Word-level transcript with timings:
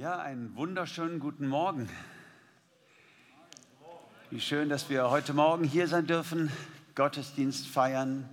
Ja, 0.00 0.18
einen 0.18 0.56
wunderschönen 0.56 1.20
guten 1.20 1.46
Morgen. 1.46 1.86
Wie 4.30 4.40
schön, 4.40 4.70
dass 4.70 4.88
wir 4.88 5.10
heute 5.10 5.34
Morgen 5.34 5.62
hier 5.62 5.88
sein 5.88 6.06
dürfen, 6.06 6.50
Gottesdienst 6.94 7.66
feiern. 7.66 8.26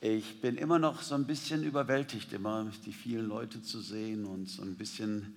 Ich 0.00 0.40
bin 0.40 0.56
immer 0.56 0.80
noch 0.80 1.02
so 1.02 1.14
ein 1.14 1.24
bisschen 1.24 1.62
überwältigt, 1.62 2.32
immer 2.32 2.66
die 2.84 2.92
vielen 2.92 3.28
Leute 3.28 3.62
zu 3.62 3.80
sehen 3.80 4.24
und 4.24 4.50
so 4.50 4.62
ein 4.62 4.74
bisschen 4.74 5.36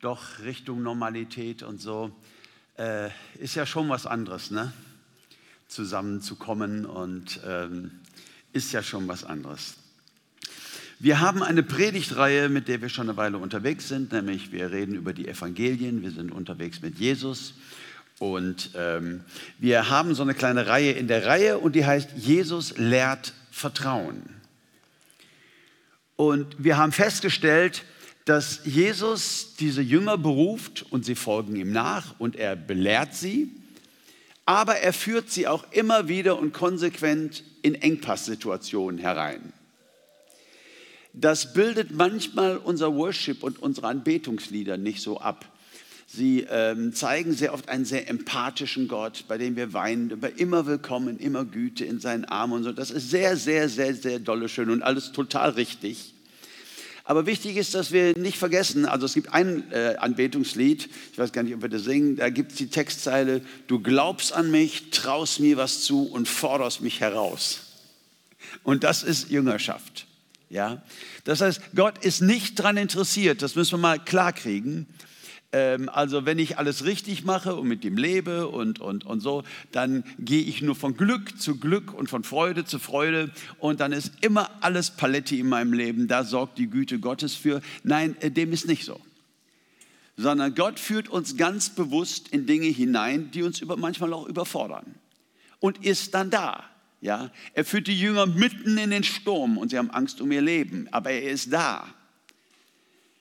doch 0.00 0.38
Richtung 0.38 0.82
Normalität 0.82 1.62
und 1.62 1.78
so. 1.78 2.10
Äh, 2.78 3.10
ist 3.34 3.54
ja 3.54 3.66
schon 3.66 3.90
was 3.90 4.06
anderes, 4.06 4.50
ne? 4.50 4.72
Zusammenzukommen 5.68 6.86
und 6.86 7.38
ähm, 7.44 8.00
ist 8.54 8.72
ja 8.72 8.82
schon 8.82 9.06
was 9.08 9.24
anderes. 9.24 9.76
Wir 10.98 11.20
haben 11.20 11.42
eine 11.42 11.62
Predigtreihe, 11.62 12.48
mit 12.48 12.68
der 12.68 12.80
wir 12.80 12.88
schon 12.88 13.10
eine 13.10 13.18
Weile 13.18 13.36
unterwegs 13.36 13.86
sind, 13.88 14.12
nämlich 14.12 14.50
wir 14.50 14.70
reden 14.70 14.94
über 14.94 15.12
die 15.12 15.28
Evangelien, 15.28 16.02
wir 16.02 16.10
sind 16.10 16.32
unterwegs 16.32 16.80
mit 16.80 16.98
Jesus. 16.98 17.52
Und 18.18 18.70
ähm, 18.74 19.20
wir 19.58 19.90
haben 19.90 20.14
so 20.14 20.22
eine 20.22 20.32
kleine 20.32 20.68
Reihe 20.68 20.92
in 20.92 21.06
der 21.06 21.26
Reihe 21.26 21.58
und 21.58 21.74
die 21.74 21.84
heißt 21.84 22.12
Jesus 22.16 22.78
lehrt 22.78 23.34
Vertrauen. 23.50 24.22
Und 26.16 26.56
wir 26.56 26.78
haben 26.78 26.92
festgestellt, 26.92 27.84
dass 28.24 28.62
Jesus 28.64 29.54
diese 29.60 29.82
Jünger 29.82 30.16
beruft 30.16 30.86
und 30.88 31.04
sie 31.04 31.14
folgen 31.14 31.56
ihm 31.56 31.72
nach 31.72 32.18
und 32.18 32.36
er 32.36 32.56
belehrt 32.56 33.14
sie, 33.14 33.52
aber 34.46 34.76
er 34.76 34.94
führt 34.94 35.28
sie 35.30 35.46
auch 35.46 35.70
immer 35.72 36.08
wieder 36.08 36.38
und 36.38 36.54
konsequent 36.54 37.44
in 37.60 37.74
Engpasssituationen 37.74 38.98
herein 38.98 39.52
das 41.16 41.54
bildet 41.54 41.92
manchmal 41.92 42.58
unser 42.58 42.94
Worship 42.94 43.42
und 43.42 43.60
unsere 43.60 43.88
Anbetungslieder 43.88 44.76
nicht 44.76 45.00
so 45.00 45.18
ab. 45.18 45.46
Sie 46.06 46.46
ähm, 46.48 46.92
zeigen 46.92 47.32
sehr 47.32 47.52
oft 47.52 47.68
einen 47.68 47.84
sehr 47.84 48.08
empathischen 48.08 48.86
Gott, 48.86 49.24
bei 49.26 49.38
dem 49.38 49.56
wir 49.56 49.72
weinen, 49.72 50.10
über 50.10 50.38
immer 50.38 50.66
willkommen, 50.66 51.18
immer 51.18 51.44
Güte 51.44 51.84
in 51.84 52.00
seinen 52.00 52.26
Armen 52.26 52.52
und 52.52 52.64
so. 52.64 52.72
Das 52.72 52.90
ist 52.90 53.10
sehr, 53.10 53.36
sehr, 53.36 53.68
sehr, 53.68 53.94
sehr 53.94 54.18
dolle 54.18 54.48
schön 54.48 54.70
und 54.70 54.82
alles 54.82 55.12
total 55.12 55.50
richtig. 55.50 56.12
Aber 57.02 57.24
wichtig 57.24 57.56
ist, 57.56 57.74
dass 57.74 57.92
wir 57.92 58.16
nicht 58.18 58.36
vergessen, 58.36 58.84
also 58.84 59.06
es 59.06 59.14
gibt 59.14 59.32
ein 59.32 59.70
äh, 59.72 59.96
Anbetungslied, 59.98 60.88
ich 61.12 61.18
weiß 61.18 61.32
gar 61.32 61.44
nicht, 61.44 61.54
ob 61.54 61.62
wir 61.62 61.68
das 61.68 61.84
singen, 61.84 62.16
da 62.16 62.28
gibt 62.28 62.52
es 62.52 62.58
die 62.58 62.68
Textzeile, 62.68 63.40
du 63.68 63.80
glaubst 63.80 64.32
an 64.32 64.50
mich, 64.50 64.90
traust 64.90 65.40
mir 65.40 65.56
was 65.56 65.82
zu 65.82 66.02
und 66.02 66.28
forderst 66.28 66.82
mich 66.82 67.00
heraus. 67.00 67.60
Und 68.64 68.84
das 68.84 69.02
ist 69.02 69.30
Jüngerschaft. 69.30 70.05
Ja? 70.48 70.82
Das 71.24 71.40
heißt, 71.40 71.60
Gott 71.74 71.98
ist 71.98 72.20
nicht 72.20 72.58
daran 72.58 72.76
interessiert, 72.76 73.42
das 73.42 73.54
müssen 73.54 73.72
wir 73.72 73.78
mal 73.78 73.98
klarkriegen. 73.98 74.86
Ähm, 75.52 75.88
also 75.88 76.26
wenn 76.26 76.38
ich 76.38 76.58
alles 76.58 76.84
richtig 76.84 77.24
mache 77.24 77.54
und 77.54 77.68
mit 77.68 77.84
ihm 77.84 77.96
lebe 77.96 78.48
und, 78.48 78.80
und, 78.80 79.04
und 79.04 79.20
so, 79.20 79.44
dann 79.72 80.04
gehe 80.18 80.42
ich 80.42 80.60
nur 80.62 80.74
von 80.74 80.96
Glück 80.96 81.40
zu 81.40 81.58
Glück 81.58 81.94
und 81.94 82.10
von 82.10 82.24
Freude 82.24 82.64
zu 82.64 82.78
Freude 82.78 83.30
und 83.58 83.80
dann 83.80 83.92
ist 83.92 84.12
immer 84.20 84.50
alles 84.60 84.90
Paletti 84.90 85.40
in 85.40 85.48
meinem 85.48 85.72
Leben, 85.72 86.08
da 86.08 86.24
sorgt 86.24 86.58
die 86.58 86.68
Güte 86.68 86.98
Gottes 86.98 87.34
für. 87.34 87.60
Nein, 87.84 88.16
äh, 88.20 88.30
dem 88.30 88.52
ist 88.52 88.66
nicht 88.66 88.84
so. 88.84 89.00
Sondern 90.16 90.54
Gott 90.54 90.80
führt 90.80 91.08
uns 91.08 91.36
ganz 91.36 91.70
bewusst 91.70 92.28
in 92.28 92.46
Dinge 92.46 92.68
hinein, 92.68 93.30
die 93.32 93.42
uns 93.42 93.60
über, 93.60 93.76
manchmal 93.76 94.12
auch 94.14 94.26
überfordern 94.26 94.94
und 95.60 95.84
ist 95.84 96.14
dann 96.14 96.30
da 96.30 96.64
ja, 97.06 97.30
er 97.54 97.64
führt 97.64 97.86
die 97.86 97.98
Jünger 97.98 98.26
mitten 98.26 98.76
in 98.76 98.90
den 98.90 99.04
Sturm 99.04 99.56
und 99.56 99.70
sie 99.70 99.78
haben 99.78 99.90
Angst 99.90 100.20
um 100.20 100.30
ihr 100.30 100.42
Leben, 100.42 100.88
aber 100.90 101.10
er 101.10 101.30
ist 101.30 101.52
da. 101.52 101.86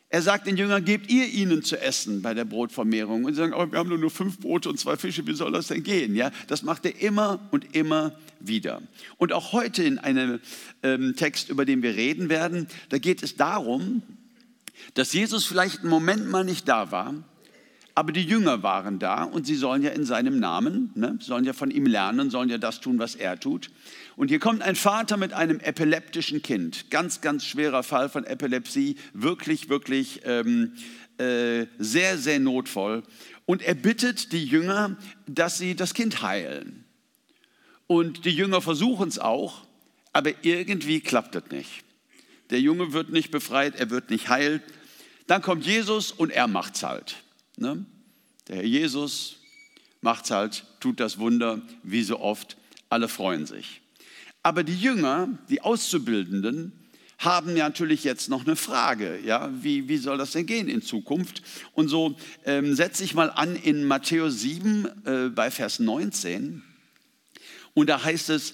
Er 0.10 0.22
sagt 0.22 0.48
den 0.48 0.56
Jüngern, 0.58 0.86
gebt 0.86 1.12
ihr 1.12 1.28
ihnen 1.28 1.64
zu 1.64 1.80
essen 1.80 2.22
bei 2.22 2.34
der 2.34 2.46
Brotvermehrung. 2.46 3.26
Und 3.26 3.34
sie 3.34 3.40
sagen, 3.40 3.54
oh, 3.54 3.72
wir 3.72 3.80
haben 3.80 3.90
nur 4.00 4.10
fünf 4.10 4.40
Brote 4.40 4.70
und 4.70 4.80
zwei 4.80 4.96
Fische, 4.98 5.28
wie 5.28 5.34
soll 5.34 5.52
das 5.52 5.68
denn 5.68 5.84
gehen? 5.84 6.16
Ja, 6.16 6.32
das 6.48 6.64
macht 6.64 6.86
er 6.86 7.02
immer 7.02 7.40
und 7.52 7.76
immer 7.76 8.14
wieder. 8.40 8.82
Und 9.18 9.34
auch 9.34 9.52
heute 9.52 9.84
in 9.84 9.98
einem 9.98 10.40
ähm, 10.84 11.16
Text, 11.16 11.50
über 11.50 11.66
den 11.66 11.82
wir 11.82 11.96
reden 11.96 12.30
werden, 12.30 12.68
da 12.90 12.98
geht 12.98 13.24
es 13.24 13.36
darum, 13.36 14.04
dass 14.94 15.12
Jesus 15.12 15.46
vielleicht 15.46 15.82
einen 15.82 15.90
Moment 15.90 16.30
mal 16.30 16.46
nicht 16.46 16.68
da 16.68 16.92
war, 16.92 17.14
aber 17.98 18.12
die 18.12 18.24
Jünger 18.24 18.62
waren 18.62 19.00
da 19.00 19.24
und 19.24 19.48
sie 19.48 19.56
sollen 19.56 19.82
ja 19.82 19.92
in 19.92 20.04
seinem 20.04 20.38
Namen, 20.38 20.92
ne, 20.96 21.18
sollen 21.22 21.46
ja 21.46 21.54
von 21.54 21.72
ihm 21.72 21.86
lernen, 21.86 22.30
sollen 22.30 22.50
ja 22.50 22.58
das 22.58 22.82
tun, 22.82 23.00
was 23.00 23.16
er 23.16 23.40
tut. 23.40 23.72
Und 24.18 24.28
hier 24.28 24.40
kommt 24.40 24.62
ein 24.62 24.76
Vater 24.76 25.16
mit 25.16 25.32
einem 25.32 25.62
epileptischen 25.62 26.42
Kind. 26.42 26.92
Ganz, 26.92 27.22
ganz 27.22 27.46
schwerer 27.46 27.84
Fall 27.84 28.10
von 28.10 28.26
Epilepsie. 28.26 28.98
Wirklich, 29.14 29.70
wirklich 29.70 30.22
ähm, 30.26 30.74
äh, 31.18 31.68
sehr, 31.80 32.18
sehr 32.18 32.40
notvoll. 32.40 33.04
Und 33.46 33.62
er 33.62 33.76
bittet 33.76 34.34
die 34.34 34.44
Jünger, 34.44 34.98
dass 35.26 35.58
sie 35.58 35.74
das 35.74 35.94
Kind 35.94 36.22
heilen. 36.22 36.84
Und 37.88 38.26
die 38.26 38.32
Jünger 38.32 38.60
versuchen 38.60 39.08
es 39.08 39.20
auch, 39.20 39.62
aber 40.12 40.32
irgendwie 40.44 41.00
klappt 41.00 41.36
das 41.36 41.46
nicht. 41.50 41.86
Der 42.50 42.60
Junge 42.60 42.92
wird 42.92 43.10
nicht 43.10 43.32
befreit, 43.32 43.76
er 43.80 43.90
wird 43.90 44.10
nicht 44.10 44.28
heilt. 44.28 44.64
Dann 45.28 45.42
kommt 45.42 45.66
Jesus 45.66 46.12
und 46.12 46.32
er 46.32 46.48
macht's 46.48 46.84
halt. 46.84 47.25
Ne? 47.58 47.86
Der 48.48 48.58
Herr 48.58 48.66
Jesus 48.66 49.38
macht 50.02 50.30
halt, 50.30 50.66
tut 50.80 51.00
das 51.00 51.18
Wunder, 51.18 51.62
wie 51.84 52.04
so 52.04 52.20
oft. 52.20 52.58
Alle 52.90 53.08
freuen 53.08 53.46
sich. 53.46 53.82
Aber 54.44 54.64
die 54.64 54.80
Jünger, 54.80 55.30
die 55.50 55.62
Auszubildenden, 55.62 56.72
haben 57.18 57.56
ja 57.56 57.68
natürlich 57.68 58.04
jetzt 58.04 58.30
noch 58.30 58.46
eine 58.46 58.56
Frage. 58.56 59.20
Ja? 59.24 59.52
Wie, 59.62 59.88
wie 59.88 59.98
soll 59.98 60.18
das 60.18 60.32
denn 60.32 60.46
gehen 60.46 60.68
in 60.68 60.82
Zukunft? 60.82 61.42
Und 61.74 61.88
so 61.88 62.16
ähm, 62.46 62.76
setze 62.76 63.04
ich 63.04 63.16
mal 63.16 63.32
an 63.32 63.56
in 63.56 63.86
Matthäus 63.86 64.42
7 64.42 64.88
äh, 65.06 65.30
bei 65.30 65.50
Vers 65.50 65.80
19. 65.80 66.62
Und 67.74 67.90
da 67.90 68.04
heißt 68.04 68.30
es, 68.30 68.54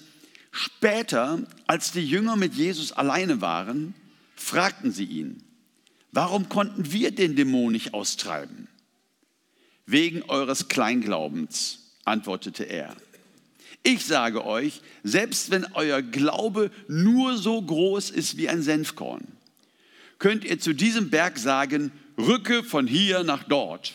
später, 0.50 1.42
als 1.66 1.92
die 1.92 2.06
Jünger 2.06 2.36
mit 2.36 2.54
Jesus 2.54 2.92
alleine 2.92 3.40
waren, 3.40 3.94
fragten 4.34 4.92
sie 4.92 5.04
ihn, 5.04 5.42
warum 6.12 6.48
konnten 6.48 6.92
wir 6.92 7.10
den 7.14 7.36
Dämon 7.36 7.72
nicht 7.72 7.94
austreiben? 7.94 8.68
Wegen 9.92 10.22
eures 10.22 10.68
Kleinglaubens, 10.68 11.80
antwortete 12.06 12.64
er. 12.64 12.96
Ich 13.82 14.06
sage 14.06 14.46
euch, 14.46 14.80
selbst 15.02 15.50
wenn 15.50 15.66
euer 15.74 16.00
Glaube 16.00 16.70
nur 16.88 17.36
so 17.36 17.60
groß 17.60 18.08
ist 18.08 18.38
wie 18.38 18.48
ein 18.48 18.62
Senfkorn, 18.62 19.26
könnt 20.18 20.44
ihr 20.44 20.58
zu 20.58 20.72
diesem 20.72 21.10
Berg 21.10 21.38
sagen, 21.38 21.92
rücke 22.16 22.64
von 22.64 22.86
hier 22.86 23.22
nach 23.22 23.44
dort 23.44 23.92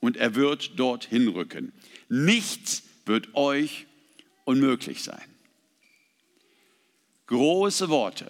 und 0.00 0.16
er 0.16 0.34
wird 0.34 0.76
dorthin 0.76 1.28
rücken. 1.28 1.72
Nichts 2.08 2.82
wird 3.06 3.36
euch 3.36 3.86
unmöglich 4.44 5.04
sein. 5.04 5.24
Große 7.28 7.88
Worte. 7.90 8.28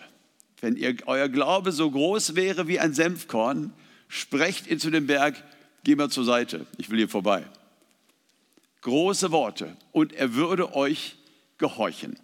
Wenn 0.60 0.76
ihr, 0.76 0.94
euer 1.06 1.30
Glaube 1.30 1.72
so 1.72 1.90
groß 1.90 2.34
wäre 2.34 2.68
wie 2.68 2.80
ein 2.80 2.92
Senfkorn, 2.92 3.72
sprecht 4.08 4.66
ihr 4.66 4.78
zu 4.78 4.90
dem 4.90 5.06
Berg, 5.06 5.42
geh 5.88 5.96
mal 5.96 6.10
zur 6.10 6.24
Seite, 6.24 6.66
ich 6.76 6.90
will 6.90 6.98
hier 6.98 7.08
vorbei. 7.08 7.46
Große 8.82 9.32
Worte 9.32 9.74
und 9.90 10.12
er 10.12 10.34
würde 10.34 10.74
euch 10.74 11.16
gehorchen. 11.56 12.18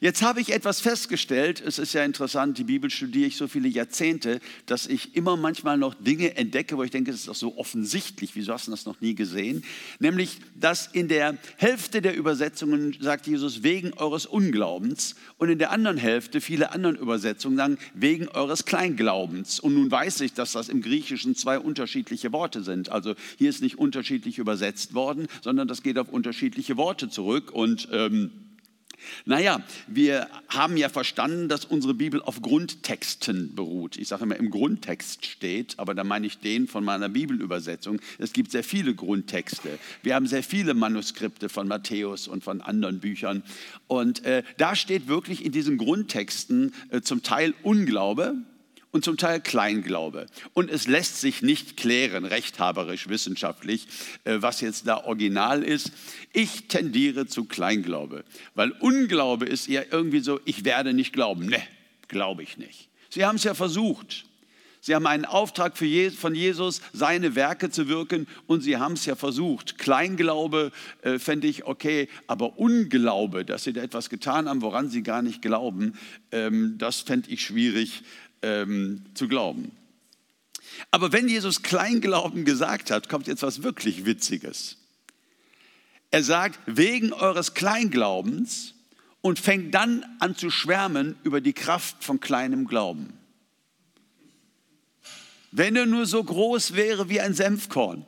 Jetzt 0.00 0.22
habe 0.22 0.40
ich 0.40 0.52
etwas 0.52 0.80
festgestellt, 0.80 1.62
es 1.64 1.78
ist 1.78 1.92
ja 1.92 2.04
interessant, 2.04 2.58
die 2.58 2.64
Bibel 2.64 2.90
studiere 2.90 3.26
ich 3.26 3.36
so 3.36 3.48
viele 3.48 3.68
Jahrzehnte, 3.68 4.40
dass 4.66 4.86
ich 4.86 5.16
immer 5.16 5.36
manchmal 5.36 5.78
noch 5.78 5.94
Dinge 5.94 6.36
entdecke, 6.36 6.76
wo 6.76 6.82
ich 6.82 6.90
denke, 6.90 7.10
das 7.10 7.20
ist 7.20 7.28
doch 7.28 7.34
so 7.34 7.56
offensichtlich, 7.58 8.34
wieso 8.34 8.52
hast 8.52 8.66
du 8.66 8.70
das 8.70 8.86
noch 8.86 9.00
nie 9.00 9.14
gesehen? 9.14 9.64
Nämlich, 9.98 10.38
dass 10.54 10.86
in 10.86 11.08
der 11.08 11.36
Hälfte 11.56 12.02
der 12.02 12.16
Übersetzungen 12.16 12.96
sagt 13.00 13.26
Jesus, 13.26 13.62
wegen 13.62 13.92
eures 13.94 14.26
Unglaubens 14.26 15.14
und 15.38 15.48
in 15.48 15.58
der 15.58 15.70
anderen 15.70 15.96
Hälfte, 15.96 16.40
viele 16.40 16.72
anderen 16.72 16.96
Übersetzungen 16.96 17.56
sagen, 17.56 17.78
wegen 17.94 18.28
eures 18.28 18.64
Kleinglaubens. 18.64 19.60
Und 19.60 19.74
nun 19.74 19.90
weiß 19.90 20.20
ich, 20.22 20.32
dass 20.32 20.52
das 20.52 20.68
im 20.68 20.82
Griechischen 20.82 21.34
zwei 21.34 21.58
unterschiedliche 21.58 22.32
Worte 22.32 22.62
sind. 22.62 22.90
Also 22.90 23.14
hier 23.38 23.50
ist 23.50 23.62
nicht 23.62 23.78
unterschiedlich 23.78 24.38
übersetzt 24.38 24.94
worden, 24.94 25.26
sondern 25.42 25.68
das 25.68 25.82
geht 25.82 25.98
auf 25.98 26.08
unterschiedliche 26.08 26.76
Worte 26.76 27.08
zurück 27.08 27.52
und 27.52 27.88
ähm, 27.92 28.30
naja, 29.24 29.62
wir 29.86 30.28
haben 30.48 30.76
ja 30.76 30.88
verstanden, 30.88 31.48
dass 31.48 31.64
unsere 31.64 31.94
Bibel 31.94 32.22
auf 32.22 32.42
Grundtexten 32.42 33.54
beruht. 33.54 33.96
Ich 33.96 34.08
sage 34.08 34.24
immer, 34.24 34.36
im 34.36 34.50
Grundtext 34.50 35.26
steht, 35.26 35.78
aber 35.78 35.94
da 35.94 36.04
meine 36.04 36.26
ich 36.26 36.38
den 36.38 36.68
von 36.68 36.84
meiner 36.84 37.08
Bibelübersetzung. 37.08 38.00
Es 38.18 38.32
gibt 38.32 38.50
sehr 38.50 38.64
viele 38.64 38.94
Grundtexte. 38.94 39.78
Wir 40.02 40.14
haben 40.14 40.26
sehr 40.26 40.42
viele 40.42 40.74
Manuskripte 40.74 41.48
von 41.48 41.68
Matthäus 41.68 42.28
und 42.28 42.44
von 42.44 42.60
anderen 42.60 43.00
Büchern. 43.00 43.42
Und 43.86 44.24
äh, 44.24 44.42
da 44.58 44.76
steht 44.76 45.08
wirklich 45.08 45.44
in 45.44 45.52
diesen 45.52 45.78
Grundtexten 45.78 46.72
äh, 46.90 47.00
zum 47.00 47.22
Teil 47.22 47.54
Unglaube, 47.62 48.36
und 48.92 49.04
zum 49.04 49.16
Teil 49.16 49.40
Kleinglaube. 49.40 50.26
Und 50.52 50.70
es 50.70 50.86
lässt 50.86 51.20
sich 51.20 51.42
nicht 51.42 51.76
klären, 51.76 52.24
rechthaberisch, 52.24 53.08
wissenschaftlich, 53.08 53.86
äh, 54.24 54.36
was 54.40 54.60
jetzt 54.60 54.86
da 54.86 55.04
original 55.04 55.62
ist. 55.62 55.92
Ich 56.32 56.68
tendiere 56.68 57.26
zu 57.26 57.44
Kleinglaube, 57.44 58.24
weil 58.54 58.72
Unglaube 58.72 59.46
ist 59.46 59.68
ja 59.68 59.82
irgendwie 59.90 60.20
so, 60.20 60.40
ich 60.44 60.64
werde 60.64 60.92
nicht 60.92 61.12
glauben. 61.12 61.46
Ne, 61.46 61.62
glaube 62.08 62.42
ich 62.42 62.58
nicht. 62.58 62.88
Sie 63.08 63.24
haben 63.24 63.36
es 63.36 63.44
ja 63.44 63.54
versucht. 63.54 64.26
Sie 64.82 64.94
haben 64.94 65.06
einen 65.06 65.26
Auftrag 65.26 65.76
von 65.76 66.34
Jesus, 66.34 66.80
seine 66.94 67.34
Werke 67.34 67.70
zu 67.70 67.88
wirken 67.88 68.26
und 68.46 68.62
sie 68.62 68.78
haben 68.78 68.94
es 68.94 69.04
ja 69.04 69.14
versucht. 69.14 69.76
Kleinglaube 69.76 70.72
äh, 71.02 71.18
fände 71.18 71.48
ich 71.48 71.66
okay, 71.66 72.08
aber 72.26 72.58
Unglaube, 72.58 73.44
dass 73.44 73.64
sie 73.64 73.74
da 73.74 73.82
etwas 73.82 74.08
getan 74.08 74.48
haben, 74.48 74.62
woran 74.62 74.88
sie 74.88 75.02
gar 75.02 75.20
nicht 75.20 75.42
glauben, 75.42 75.98
ähm, 76.32 76.76
das 76.78 77.00
fände 77.00 77.30
ich 77.30 77.42
schwierig 77.42 78.02
ähm, 78.42 79.04
zu 79.14 79.28
glauben. 79.28 79.72
Aber 80.90 81.12
wenn 81.12 81.28
Jesus 81.28 81.62
Kleinglauben 81.62 82.44
gesagt 82.44 82.90
hat, 82.90 83.08
kommt 83.08 83.26
jetzt 83.26 83.42
was 83.42 83.62
wirklich 83.62 84.04
Witziges. 84.04 84.76
Er 86.10 86.22
sagt, 86.22 86.58
wegen 86.66 87.12
eures 87.12 87.54
Kleinglaubens 87.54 88.74
und 89.20 89.38
fängt 89.38 89.74
dann 89.74 90.04
an 90.18 90.34
zu 90.34 90.50
schwärmen 90.50 91.16
über 91.22 91.40
die 91.40 91.52
Kraft 91.52 92.02
von 92.02 92.20
kleinem 92.20 92.66
Glauben. 92.66 93.12
Wenn 95.52 95.76
er 95.76 95.86
nur 95.86 96.06
so 96.06 96.22
groß 96.22 96.74
wäre 96.74 97.08
wie 97.08 97.20
ein 97.20 97.34
Senfkorn, 97.34 98.06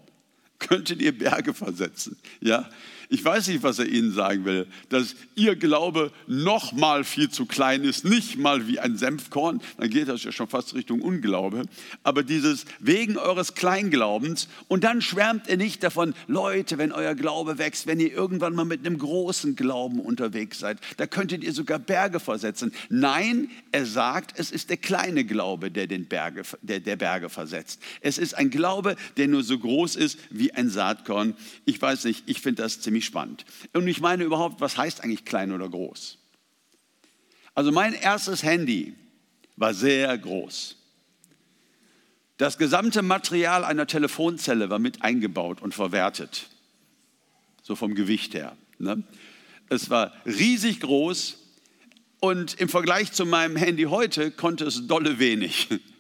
könntet 0.73 1.03
ihr 1.03 1.13
Berge 1.13 1.53
versetzen. 1.53 2.17
Ja, 2.41 2.67
ich 3.13 3.23
weiß 3.23 3.49
nicht, 3.49 3.63
was 3.63 3.79
er 3.79 3.85
ihnen 3.85 4.11
sagen 4.11 4.47
will, 4.47 4.67
dass 4.89 5.17
ihr 5.35 5.55
Glaube 5.55 6.11
noch 6.27 6.73
mal 6.73 7.05
viel 7.05 7.29
zu 7.29 7.45
klein 7.45 7.85
ist, 7.85 8.07
nicht 8.07 8.39
mal 8.39 8.69
wie 8.69 8.79
ein 8.79 8.97
Senfkorn, 8.97 9.61
dann 9.77 9.91
geht 9.91 10.09
das 10.09 10.25
ja 10.25 10.33
schon 10.33 10.49
fast 10.49 10.75
Richtung 10.75 11.03
Unglaube. 11.03 11.65
Aber 12.05 12.23
dieses 12.23 12.65
wegen 12.79 13.19
eures 13.19 13.53
Kleinglaubens 13.53 14.49
und 14.67 14.83
dann 14.83 15.03
schwärmt 15.03 15.47
er 15.47 15.59
nicht 15.59 15.83
davon, 15.83 16.15
Leute, 16.27 16.79
wenn 16.79 16.91
euer 16.91 17.15
Glaube 17.15 17.59
wächst, 17.59 17.87
wenn 17.87 18.01
ihr 18.01 18.11
irgendwann 18.11 18.55
mal 18.55 18.65
mit 18.65 18.87
einem 18.87 18.97
großen 18.97 19.57
Glauben 19.57 20.01
unterwegs 20.01 20.59
seid, 20.59 20.79
da 20.97 21.07
könntet 21.07 21.45
ihr 21.45 21.53
sogar 21.53 21.79
Berge 21.79 22.19
versetzen. 22.19 22.73
Nein, 22.89 23.51
er 23.73 23.85
sagt, 23.85 24.39
es 24.39 24.51
ist 24.51 24.71
der 24.71 24.79
kleine 24.79 25.27
Glaube, 25.27 25.71
der 25.71 25.87
den 25.87 26.07
Berge, 26.07 26.45
der, 26.63 26.81
der 26.81 26.97
Berge 26.97 27.29
versetzt. 27.29 27.83
Es 28.01 28.17
ist 28.17 28.33
ein 28.33 28.49
Glaube, 28.49 28.97
der 29.19 29.29
nur 29.29 29.43
so 29.43 29.59
groß 29.59 29.97
ist 29.97 30.19
wie 30.31 30.51
ein 30.53 30.62
Saatkorn. 30.71 31.37
Ich 31.65 31.81
weiß 31.81 32.05
nicht, 32.05 32.25
ich 32.27 32.41
finde 32.41 32.63
das 32.63 32.81
ziemlich 32.81 33.05
spannend. 33.05 33.45
Und 33.73 33.87
ich 33.89 34.01
meine 34.01 34.25
überhaupt, 34.25 34.61
was 34.61 34.77
heißt 34.77 35.03
eigentlich 35.03 35.25
klein 35.25 35.53
oder 35.53 35.69
groß? 35.69 36.19
Also 37.55 37.73
mein 37.73 37.95
erstes 37.95 38.43
Handy 38.43 38.95
war 39.57 39.75
sehr 39.75 40.17
groß. 40.17 40.77
Das 42.39 42.59
gesamte 42.59 43.03
Material 43.03 43.65
einer 43.65 43.87
Telefonzelle 43.87 44.71
war 44.71 44.79
mit 44.79 45.03
eingebaut 45.03 45.63
und 45.63 45.75
verwertet, 45.75 46.49
so 47.63 47.77
vom 47.77 47.95
Gewicht 47.95 48.35
her. 48.35 48.57
Ne? 48.79 49.03
Es 49.69 49.91
war 49.91 50.13
riesig 50.27 50.81
groß 50.81 51.39
und 52.21 52.55
im 52.61 52.69
Vergleich 52.69 53.13
zu 53.13 53.27
meinem 53.27 53.57
Handy 53.57 53.85
heute 53.85 54.31
konnte 54.31 54.65
es 54.65 54.87
dolle 54.87 55.19
wenig. 55.19 55.69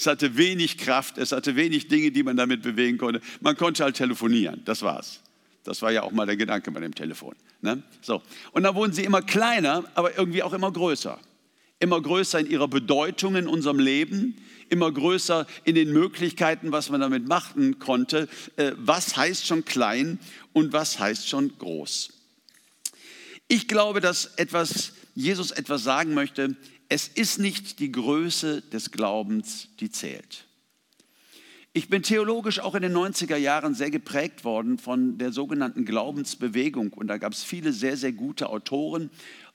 Es 0.00 0.06
hatte 0.06 0.38
wenig 0.38 0.78
Kraft, 0.78 1.18
es 1.18 1.30
hatte 1.30 1.56
wenig 1.56 1.88
Dinge, 1.88 2.10
die 2.10 2.22
man 2.22 2.34
damit 2.34 2.62
bewegen 2.62 2.96
konnte. 2.96 3.20
Man 3.42 3.54
konnte 3.54 3.84
halt 3.84 3.96
telefonieren, 3.96 4.62
das 4.64 4.80
war's. 4.80 5.20
Das 5.62 5.82
war 5.82 5.92
ja 5.92 6.04
auch 6.04 6.10
mal 6.10 6.24
der 6.24 6.38
Gedanke 6.38 6.70
bei 6.70 6.80
dem 6.80 6.94
Telefon. 6.94 7.34
Ne? 7.60 7.82
So. 8.00 8.22
Und 8.52 8.62
dann 8.62 8.74
wurden 8.74 8.94
sie 8.94 9.04
immer 9.04 9.20
kleiner, 9.20 9.84
aber 9.94 10.16
irgendwie 10.16 10.42
auch 10.42 10.54
immer 10.54 10.72
größer. 10.72 11.20
Immer 11.80 12.00
größer 12.00 12.40
in 12.40 12.50
ihrer 12.50 12.66
Bedeutung 12.66 13.36
in 13.36 13.46
unserem 13.46 13.78
Leben, 13.78 14.36
immer 14.70 14.90
größer 14.90 15.46
in 15.64 15.74
den 15.74 15.92
Möglichkeiten, 15.92 16.72
was 16.72 16.88
man 16.88 17.02
damit 17.02 17.28
machen 17.28 17.78
konnte. 17.78 18.26
Äh, 18.56 18.72
was 18.76 19.18
heißt 19.18 19.46
schon 19.46 19.66
klein 19.66 20.18
und 20.54 20.72
was 20.72 20.98
heißt 20.98 21.28
schon 21.28 21.58
groß? 21.58 22.14
Ich 23.48 23.68
glaube, 23.68 24.00
dass 24.00 24.36
etwas, 24.36 24.94
Jesus 25.14 25.50
etwas 25.50 25.82
sagen 25.82 26.14
möchte, 26.14 26.56
es 26.90 27.06
ist 27.08 27.38
nicht 27.38 27.78
die 27.78 27.92
Größe 27.92 28.62
des 28.62 28.90
Glaubens, 28.90 29.68
die 29.78 29.90
zählt. 29.90 30.44
Ich 31.72 31.88
bin 31.88 32.02
theologisch 32.02 32.58
auch 32.58 32.74
in 32.74 32.82
den 32.82 32.92
90er 32.92 33.36
Jahren 33.36 33.74
sehr 33.74 33.92
geprägt 33.92 34.44
worden 34.44 34.76
von 34.76 35.16
der 35.16 35.30
sogenannten 35.30 35.84
Glaubensbewegung. 35.84 36.92
Und 36.92 37.06
da 37.06 37.16
gab 37.16 37.32
es 37.32 37.44
viele 37.44 37.72
sehr, 37.72 37.96
sehr 37.96 38.10
gute 38.10 38.48
Autoren. 38.48 39.08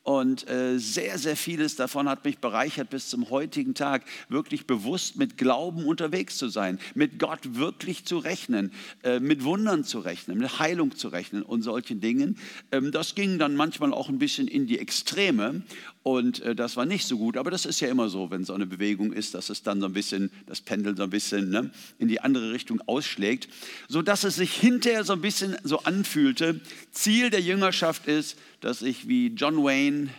Und 0.05 0.47
äh, 0.47 0.77
sehr, 0.77 1.17
sehr 1.17 1.35
vieles 1.35 1.75
davon 1.75 2.07
hat 2.07 2.25
mich 2.25 2.37
bereichert 2.37 2.91
bis 2.91 3.09
zum 3.09 3.31
heutigen 3.31 3.73
Tag, 3.73 4.03
wirklich 4.29 4.67
bewusst 4.67 5.17
mit 5.17 5.35
Glauben 5.35 5.83
unterwegs 5.83 6.37
zu 6.37 6.47
sein, 6.47 6.79
mit 6.93 7.17
Gott 7.17 7.55
wirklich 7.55 8.05
zu 8.05 8.19
rechnen, 8.19 8.71
äh, 9.03 9.19
mit 9.19 9.43
Wundern 9.43 9.83
zu 9.83 9.97
rechnen, 9.97 10.37
mit 10.37 10.59
Heilung 10.59 10.95
zu 10.95 11.07
rechnen 11.07 11.41
und 11.41 11.63
solchen 11.63 12.01
Dingen. 12.01 12.37
Ähm, 12.71 12.91
das 12.91 13.15
ging 13.15 13.39
dann 13.39 13.55
manchmal 13.55 13.95
auch 13.95 14.07
ein 14.07 14.19
bisschen 14.19 14.47
in 14.47 14.67
die 14.67 14.77
Extreme 14.77 15.63
und 16.05 16.39
äh, 16.41 16.55
das 16.55 16.77
war 16.77 16.85
nicht 16.85 17.07
so 17.07 17.17
gut. 17.17 17.35
Aber 17.35 17.49
das 17.49 17.65
ist 17.65 17.79
ja 17.79 17.87
immer 17.87 18.09
so, 18.09 18.29
wenn 18.29 18.45
so 18.45 18.53
eine 18.53 18.67
Bewegung 18.67 19.11
ist, 19.11 19.33
dass 19.33 19.49
es 19.49 19.63
dann 19.63 19.79
so 19.81 19.87
ein 19.87 19.93
bisschen, 19.93 20.29
das 20.45 20.61
Pendel 20.61 20.95
so 20.95 21.01
ein 21.01 21.09
bisschen 21.09 21.49
ne, 21.49 21.71
in 21.97 22.07
die 22.07 22.21
andere 22.21 22.51
Richtung 22.51 22.79
ausschlägt, 22.85 23.49
sodass 23.87 24.23
es 24.23 24.35
sich 24.35 24.53
hinterher 24.53 25.03
so 25.03 25.13
ein 25.13 25.21
bisschen 25.21 25.57
so 25.63 25.79
anfühlte. 25.79 26.61
Ziel 26.91 27.31
der 27.31 27.41
Jüngerschaft 27.41 28.05
ist, 28.05 28.37
dass 28.61 28.83
ich 28.83 29.07
wie 29.07 29.29
John 29.29 29.63
Wayne 29.63 30.09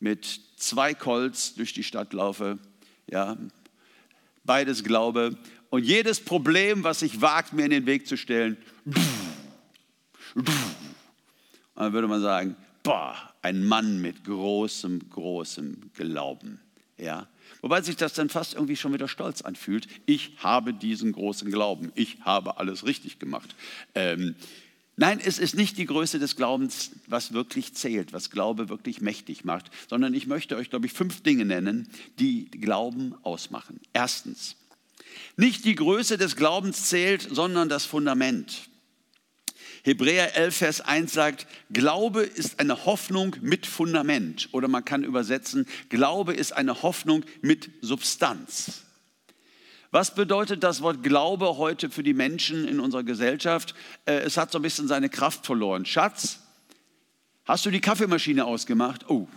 mit 0.00 0.40
zwei 0.56 0.94
Colts 0.94 1.56
durch 1.56 1.74
die 1.74 1.84
Stadt 1.84 2.14
laufe, 2.14 2.58
ja, 3.06 3.36
beides 4.44 4.82
glaube 4.82 5.36
und 5.68 5.84
jedes 5.84 6.20
Problem, 6.20 6.84
was 6.84 7.00
sich 7.00 7.20
wagt, 7.20 7.52
mir 7.52 7.66
in 7.66 7.70
den 7.70 7.84
Weg 7.84 8.06
zu 8.06 8.16
stellen, 8.16 8.56
dann 11.74 11.92
würde 11.92 12.08
man 12.08 12.22
sagen, 12.22 12.56
boah, 12.82 13.27
ein 13.42 13.64
Mann 13.64 14.00
mit 14.00 14.24
großem, 14.24 15.10
großem 15.10 15.90
Glauben. 15.94 16.60
Ja? 16.96 17.28
Wobei 17.60 17.82
sich 17.82 17.96
das 17.96 18.12
dann 18.12 18.28
fast 18.28 18.54
irgendwie 18.54 18.76
schon 18.76 18.92
wieder 18.92 19.08
stolz 19.08 19.42
anfühlt. 19.42 19.86
Ich 20.06 20.32
habe 20.38 20.74
diesen 20.74 21.12
großen 21.12 21.50
Glauben. 21.50 21.92
Ich 21.94 22.18
habe 22.20 22.58
alles 22.58 22.84
richtig 22.84 23.18
gemacht. 23.18 23.54
Ähm, 23.94 24.34
nein, 24.96 25.20
es 25.24 25.38
ist 25.38 25.56
nicht 25.56 25.78
die 25.78 25.86
Größe 25.86 26.18
des 26.18 26.36
Glaubens, 26.36 26.92
was 27.06 27.32
wirklich 27.32 27.74
zählt, 27.74 28.12
was 28.12 28.30
Glaube 28.30 28.68
wirklich 28.68 29.00
mächtig 29.00 29.44
macht, 29.44 29.70
sondern 29.88 30.14
ich 30.14 30.26
möchte 30.26 30.56
euch, 30.56 30.70
glaube 30.70 30.86
ich, 30.86 30.92
fünf 30.92 31.22
Dinge 31.22 31.44
nennen, 31.44 31.88
die 32.18 32.50
Glauben 32.50 33.14
ausmachen. 33.22 33.80
Erstens, 33.92 34.56
nicht 35.36 35.64
die 35.64 35.74
Größe 35.74 36.18
des 36.18 36.36
Glaubens 36.36 36.88
zählt, 36.88 37.22
sondern 37.22 37.68
das 37.68 37.86
Fundament. 37.86 38.68
Hebräer 39.82 40.36
11, 40.36 40.56
Vers 40.56 40.80
1 40.80 41.12
sagt, 41.12 41.46
Glaube 41.70 42.22
ist 42.22 42.60
eine 42.60 42.84
Hoffnung 42.84 43.36
mit 43.40 43.66
Fundament. 43.66 44.48
Oder 44.52 44.68
man 44.68 44.84
kann 44.84 45.04
übersetzen, 45.04 45.66
Glaube 45.88 46.34
ist 46.34 46.52
eine 46.52 46.82
Hoffnung 46.82 47.24
mit 47.42 47.70
Substanz. 47.80 48.84
Was 49.90 50.14
bedeutet 50.14 50.62
das 50.62 50.82
Wort 50.82 51.02
Glaube 51.02 51.56
heute 51.56 51.88
für 51.88 52.02
die 52.02 52.12
Menschen 52.12 52.68
in 52.68 52.78
unserer 52.78 53.04
Gesellschaft? 53.04 53.74
Äh, 54.04 54.18
es 54.18 54.36
hat 54.36 54.52
so 54.52 54.58
ein 54.58 54.62
bisschen 54.62 54.86
seine 54.86 55.08
Kraft 55.08 55.46
verloren. 55.46 55.86
Schatz, 55.86 56.40
hast 57.44 57.64
du 57.64 57.70
die 57.70 57.80
Kaffeemaschine 57.80 58.44
ausgemacht? 58.44 59.08
Oh, 59.08 59.28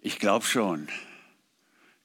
ich 0.00 0.18
glaube 0.18 0.44
schon. 0.44 0.88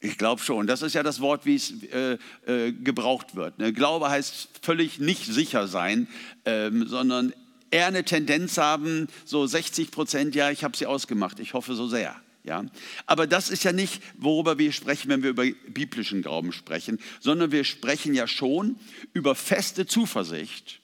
Ich 0.06 0.18
glaube 0.20 0.42
schon. 0.42 0.68
Das 0.68 0.84
ist 0.84 0.94
ja 0.94 1.02
das 1.02 1.20
Wort, 1.20 1.46
wie 1.46 1.56
es 1.56 1.74
äh, 1.92 2.18
äh, 2.46 2.72
gebraucht 2.72 3.36
wird. 3.36 3.58
Ne? 3.58 3.74
Glaube 3.74 4.10
heißt 4.10 4.50
völlig 4.62 5.00
nicht 5.00 5.26
sicher 5.26 5.68
sein, 5.68 6.08
ähm, 6.46 6.88
sondern 6.88 7.34
eher 7.72 7.88
eine 7.88 8.06
Tendenz 8.06 8.58
haben, 8.58 9.08
so 9.26 9.48
60 9.48 9.90
Prozent, 9.90 10.36
ja, 10.36 10.52
ich 10.52 10.64
habe 10.64 10.78
sie 10.78 10.86
ausgemacht, 10.86 11.40
ich 11.40 11.54
hoffe 11.56 11.74
so 11.74 11.88
sehr. 11.88 12.16
Ja? 12.44 12.66
Aber 13.08 13.26
das 13.26 13.50
ist 13.50 13.64
ja 13.64 13.72
nicht, 13.72 14.02
worüber 14.18 14.60
wir 14.60 14.72
sprechen, 14.72 15.10
wenn 15.10 15.24
wir 15.24 15.32
über 15.32 15.46
biblischen 15.68 16.22
Glauben 16.22 16.52
sprechen, 16.52 17.00
sondern 17.20 17.52
wir 17.52 17.64
sprechen 17.64 18.14
ja 18.14 18.28
schon 18.28 18.78
über 19.14 19.34
feste 19.34 19.88
Zuversicht. 19.88 20.82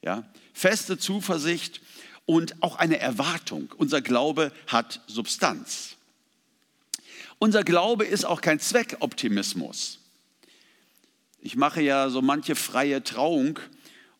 Ja? 0.00 0.30
Feste 0.52 0.96
Zuversicht 0.96 1.80
und 2.24 2.62
auch 2.62 2.76
eine 2.76 3.00
Erwartung. 3.00 3.74
Unser 3.76 4.00
Glaube 4.00 4.52
hat 4.68 5.00
Substanz. 5.08 5.96
Unser 7.42 7.64
Glaube 7.64 8.04
ist 8.04 8.24
auch 8.24 8.40
kein 8.40 8.60
Zweckoptimismus. 8.60 9.98
Ich 11.40 11.56
mache 11.56 11.82
ja 11.82 12.08
so 12.08 12.22
manche 12.22 12.54
freie 12.54 13.02
Trauung 13.02 13.58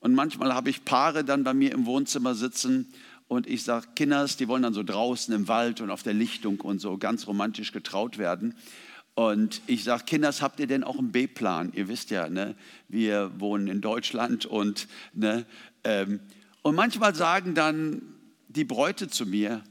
und 0.00 0.12
manchmal 0.12 0.52
habe 0.52 0.70
ich 0.70 0.84
Paare 0.84 1.22
dann 1.22 1.44
bei 1.44 1.54
mir 1.54 1.70
im 1.70 1.86
Wohnzimmer 1.86 2.34
sitzen 2.34 2.92
und 3.28 3.46
ich 3.46 3.62
sage, 3.62 3.86
Kinders, 3.94 4.36
die 4.38 4.48
wollen 4.48 4.64
dann 4.64 4.74
so 4.74 4.82
draußen 4.82 5.32
im 5.32 5.46
Wald 5.46 5.80
und 5.80 5.92
auf 5.92 6.02
der 6.02 6.14
Lichtung 6.14 6.60
und 6.62 6.80
so 6.80 6.98
ganz 6.98 7.28
romantisch 7.28 7.70
getraut 7.70 8.18
werden. 8.18 8.56
Und 9.14 9.62
ich 9.68 9.84
sage, 9.84 10.02
Kinders, 10.02 10.42
habt 10.42 10.58
ihr 10.58 10.66
denn 10.66 10.82
auch 10.82 10.98
einen 10.98 11.12
B-Plan? 11.12 11.70
Ihr 11.76 11.86
wisst 11.86 12.10
ja, 12.10 12.28
ne, 12.28 12.56
wir 12.88 13.30
wohnen 13.38 13.68
in 13.68 13.80
Deutschland 13.80 14.46
und, 14.46 14.88
ne, 15.12 15.46
ähm, 15.84 16.18
und 16.62 16.74
manchmal 16.74 17.14
sagen 17.14 17.54
dann 17.54 18.02
die 18.48 18.64
Bräute 18.64 19.06
zu 19.06 19.26
mir, 19.26 19.62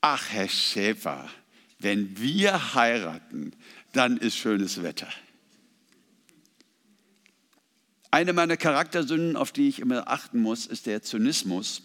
ach 0.00 0.30
Herr 0.30 0.48
Schäfer, 0.48 1.28
wenn 1.78 2.18
wir 2.18 2.74
heiraten, 2.74 3.52
dann 3.92 4.16
ist 4.16 4.36
schönes 4.36 4.82
Wetter. 4.82 5.08
Eine 8.10 8.32
meiner 8.32 8.56
Charaktersünden, 8.56 9.36
auf 9.36 9.52
die 9.52 9.68
ich 9.68 9.80
immer 9.80 10.08
achten 10.08 10.40
muss, 10.40 10.66
ist 10.66 10.86
der 10.86 11.02
Zynismus. 11.02 11.82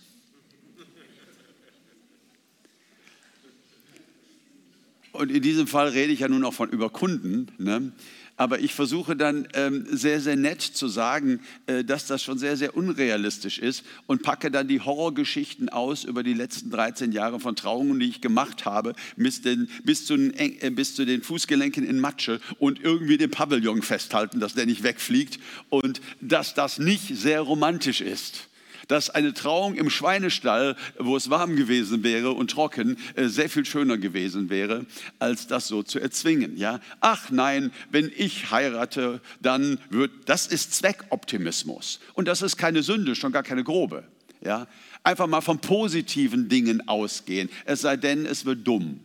und 5.14 5.32
in 5.32 5.42
diesem 5.42 5.68
Fall 5.68 5.90
rede 5.90 6.12
ich 6.12 6.20
ja 6.20 6.28
nun 6.28 6.44
auch 6.44 6.54
von 6.54 6.70
über 6.70 6.90
Kunden. 6.90 7.48
Ne? 7.58 7.94
Aber 8.36 8.60
ich 8.60 8.74
versuche 8.74 9.16
dann 9.16 9.48
ähm, 9.54 9.86
sehr, 9.90 10.20
sehr 10.20 10.36
nett 10.36 10.62
zu 10.62 10.88
sagen, 10.88 11.42
äh, 11.68 11.84
dass 11.84 12.08
das 12.08 12.24
schon 12.24 12.40
sehr, 12.40 12.58
sehr 12.58 12.76
unrealistisch 12.76 13.60
ist 13.60 13.84
und 14.08 14.24
packe 14.24 14.50
dann 14.50 14.68
die 14.68 14.82
Horrorgeschichten 14.82 15.70
aus 15.70 16.04
über 16.04 16.24
die 16.24 16.34
letzten 16.34 16.72
13 16.72 17.12
Jahre 17.12 17.40
von 17.40 17.56
Trauungen, 17.56 18.00
die 18.00 18.10
ich 18.10 18.22
gemacht 18.22 18.66
habe, 18.66 18.94
bis, 19.18 19.42
den, 19.42 19.70
bis, 19.84 20.06
zu, 20.06 20.18
den, 20.18 20.34
äh, 20.36 20.72
bis 20.72 20.96
zu 20.96 21.06
den 21.06 21.22
Fußgelenken 21.22 21.86
in 21.86 22.00
Matsche 22.00 22.42
und 22.58 22.82
irgendwie 22.82 23.18
den 23.18 23.30
Pavillon 23.30 23.84
festhalten, 23.84 24.40
dass 24.40 24.56
der 24.56 24.66
nicht 24.66 24.84
wegfliegt 24.84 25.40
und 25.70 26.02
dass 26.20 26.56
das 26.56 26.80
nicht 26.80 27.16
sehr 27.16 27.42
romantisch 27.42 28.02
ist 28.02 28.48
dass 28.88 29.10
eine 29.10 29.34
Trauung 29.34 29.76
im 29.76 29.90
Schweinestall, 29.90 30.76
wo 30.98 31.16
es 31.16 31.30
warm 31.30 31.56
gewesen 31.56 32.04
wäre 32.04 32.32
und 32.32 32.52
trocken, 32.52 32.98
äh, 33.16 33.28
sehr 33.28 33.50
viel 33.50 33.66
schöner 33.66 33.98
gewesen 33.98 34.50
wäre, 34.50 34.86
als 35.20 35.48
das 35.48 35.68
so 35.68 35.84
zu 35.84 36.00
erzwingen. 36.00 36.58
Ja? 36.58 36.80
Ach 37.00 37.30
nein, 37.30 37.72
wenn 37.92 38.12
ich 38.16 38.52
heirate, 38.52 39.22
dann 39.42 39.80
wird, 39.90 40.12
das 40.26 40.48
ist 40.48 40.74
Zweckoptimismus. 40.74 42.00
Und 42.14 42.28
das 42.28 42.42
ist 42.42 42.58
keine 42.58 42.84
Sünde, 42.84 43.16
schon 43.16 43.32
gar 43.32 43.44
keine 43.44 43.64
grobe. 43.64 44.04
Ja? 44.42 44.68
Einfach 45.04 45.28
mal 45.28 45.42
von 45.42 45.60
positiven 45.60 46.50
Dingen 46.50 46.88
ausgehen, 46.88 47.50
es 47.66 47.82
sei 47.82 47.98
denn, 47.98 48.26
es 48.26 48.46
wird 48.46 48.68
dumm 48.68 49.00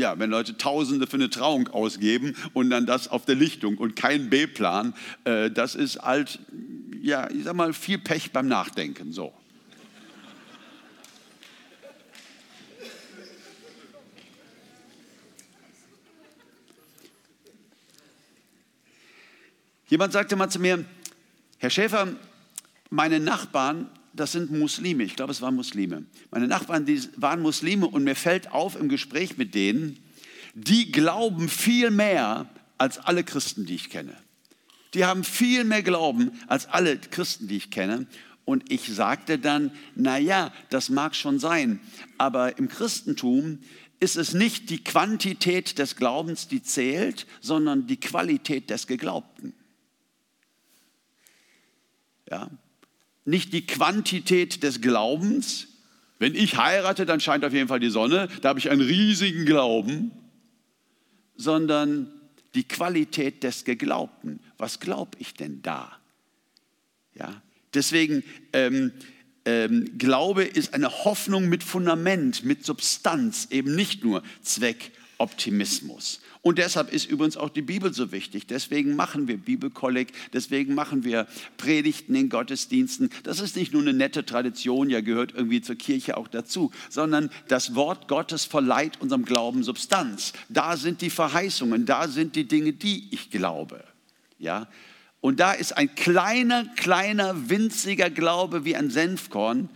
ja, 0.00 0.18
wenn 0.18 0.30
Leute 0.30 0.56
Tausende 0.56 1.06
für 1.06 1.16
eine 1.16 1.30
Trauung 1.30 1.68
ausgeben 1.68 2.34
und 2.54 2.70
dann 2.70 2.86
das 2.86 3.06
auf 3.06 3.24
der 3.24 3.36
Lichtung 3.36 3.78
und 3.78 3.94
kein 3.94 4.30
B-Plan, 4.30 4.94
äh, 5.24 5.50
das 5.50 5.74
ist 5.74 6.00
halt 6.02 6.40
ja, 7.02 7.30
ich 7.30 7.44
sag 7.44 7.54
mal, 7.54 7.72
viel 7.72 7.98
Pech 7.98 8.32
beim 8.32 8.48
Nachdenken. 8.48 9.12
So. 9.12 9.32
Jemand 19.88 20.12
sagte 20.12 20.36
mal 20.36 20.48
zu 20.48 20.60
mir, 20.60 20.84
Herr 21.58 21.70
Schäfer, 21.70 22.14
meine 22.90 23.18
Nachbarn, 23.18 23.90
das 24.12 24.32
sind 24.32 24.50
Muslime, 24.50 25.04
ich 25.04 25.16
glaube, 25.16 25.32
es 25.32 25.40
waren 25.40 25.54
Muslime. 25.54 26.04
Meine 26.30 26.48
Nachbarn, 26.48 26.84
die 26.84 27.00
waren 27.16 27.40
Muslime 27.40 27.86
und 27.86 28.04
mir 28.04 28.16
fällt 28.16 28.52
auf 28.52 28.76
im 28.76 28.88
Gespräch 28.88 29.36
mit 29.36 29.54
denen, 29.54 29.98
die 30.54 30.90
glauben 30.90 31.48
viel 31.48 31.90
mehr 31.90 32.48
als 32.78 32.98
alle 32.98 33.24
Christen, 33.24 33.66
die 33.66 33.74
ich 33.74 33.90
kenne. 33.90 34.16
Die 34.94 35.04
haben 35.04 35.22
viel 35.22 35.64
mehr 35.64 35.82
Glauben 35.82 36.32
als 36.48 36.66
alle 36.66 36.98
Christen, 36.98 37.46
die 37.46 37.56
ich 37.56 37.70
kenne. 37.70 38.06
Und 38.44 38.72
ich 38.72 38.88
sagte 38.88 39.38
dann, 39.38 39.70
na 39.94 40.18
ja, 40.18 40.52
das 40.70 40.88
mag 40.88 41.14
schon 41.14 41.38
sein, 41.38 41.78
aber 42.18 42.58
im 42.58 42.68
Christentum 42.68 43.60
ist 44.00 44.16
es 44.16 44.32
nicht 44.34 44.70
die 44.70 44.82
Quantität 44.82 45.78
des 45.78 45.94
Glaubens, 45.94 46.48
die 46.48 46.62
zählt, 46.62 47.26
sondern 47.40 47.86
die 47.86 48.00
Qualität 48.00 48.70
des 48.70 48.86
Geglaubten. 48.86 49.54
Ja? 52.28 52.50
Nicht 53.30 53.52
die 53.52 53.64
Quantität 53.64 54.64
des 54.64 54.80
Glaubens. 54.80 55.68
Wenn 56.18 56.34
ich 56.34 56.56
heirate, 56.56 57.06
dann 57.06 57.20
scheint 57.20 57.44
auf 57.44 57.52
jeden 57.52 57.68
Fall 57.68 57.78
die 57.78 57.88
Sonne, 57.88 58.28
da 58.40 58.48
habe 58.48 58.58
ich 58.58 58.70
einen 58.70 58.80
riesigen 58.80 59.46
Glauben, 59.46 60.10
sondern 61.36 62.12
die 62.54 62.64
Qualität 62.64 63.44
des 63.44 63.64
Geglaubten. 63.64 64.40
Was 64.58 64.80
glaube 64.80 65.16
ich 65.20 65.34
denn 65.34 65.62
da? 65.62 65.92
Ja, 67.14 67.40
deswegen, 67.72 68.24
ähm, 68.52 68.90
ähm, 69.44 69.96
Glaube 69.96 70.42
ist 70.42 70.74
eine 70.74 70.90
Hoffnung 71.04 71.48
mit 71.48 71.62
Fundament, 71.62 72.44
mit 72.44 72.66
Substanz, 72.66 73.46
eben 73.50 73.76
nicht 73.76 74.02
nur 74.02 74.24
Zweckoptimismus. 74.42 76.20
Und 76.42 76.56
deshalb 76.56 76.90
ist 76.90 77.10
übrigens 77.10 77.36
auch 77.36 77.50
die 77.50 77.60
Bibel 77.60 77.92
so 77.92 78.12
wichtig. 78.12 78.46
Deswegen 78.46 78.96
machen 78.96 79.28
wir 79.28 79.36
Bibelkolleg, 79.36 80.12
deswegen 80.32 80.74
machen 80.74 81.04
wir 81.04 81.26
Predigten 81.58 82.14
in 82.14 82.30
Gottesdiensten. 82.30 83.10
Das 83.24 83.40
ist 83.40 83.56
nicht 83.56 83.74
nur 83.74 83.82
eine 83.82 83.92
nette 83.92 84.24
Tradition, 84.24 84.88
ja 84.88 85.02
gehört 85.02 85.34
irgendwie 85.34 85.60
zur 85.60 85.76
Kirche 85.76 86.16
auch 86.16 86.28
dazu, 86.28 86.70
sondern 86.88 87.28
das 87.48 87.74
Wort 87.74 88.08
Gottes 88.08 88.46
verleiht 88.46 89.00
unserem 89.02 89.26
Glauben 89.26 89.62
Substanz. 89.62 90.32
Da 90.48 90.78
sind 90.78 91.02
die 91.02 91.10
Verheißungen, 91.10 91.84
da 91.84 92.08
sind 92.08 92.36
die 92.36 92.48
Dinge, 92.48 92.72
die 92.72 93.08
ich 93.10 93.30
glaube. 93.30 93.84
Ja? 94.38 94.66
Und 95.20 95.40
da 95.40 95.52
ist 95.52 95.76
ein 95.76 95.94
kleiner, 95.94 96.64
kleiner, 96.76 97.50
winziger 97.50 98.08
Glaube 98.08 98.64
wie 98.64 98.76
ein 98.76 98.88
Senfkorn, 98.88 99.68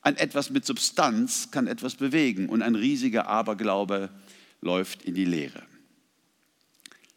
ein 0.00 0.16
etwas 0.16 0.48
mit 0.48 0.64
Substanz 0.64 1.50
kann 1.50 1.66
etwas 1.66 1.94
bewegen 1.94 2.48
und 2.48 2.62
ein 2.62 2.74
riesiger 2.74 3.26
Aberglaube 3.26 4.08
läuft 4.62 5.02
in 5.02 5.14
die 5.14 5.24
Leere. 5.24 5.62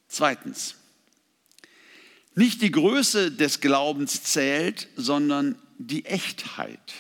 Zweitens, 0.08 0.76
nicht 2.36 2.62
die 2.62 2.72
Größe 2.72 3.32
des 3.32 3.62
Glaubens 3.62 4.24
zählt, 4.24 4.88
sondern 4.96 5.60
die 5.80 6.06
Echtheit. 6.06 6.94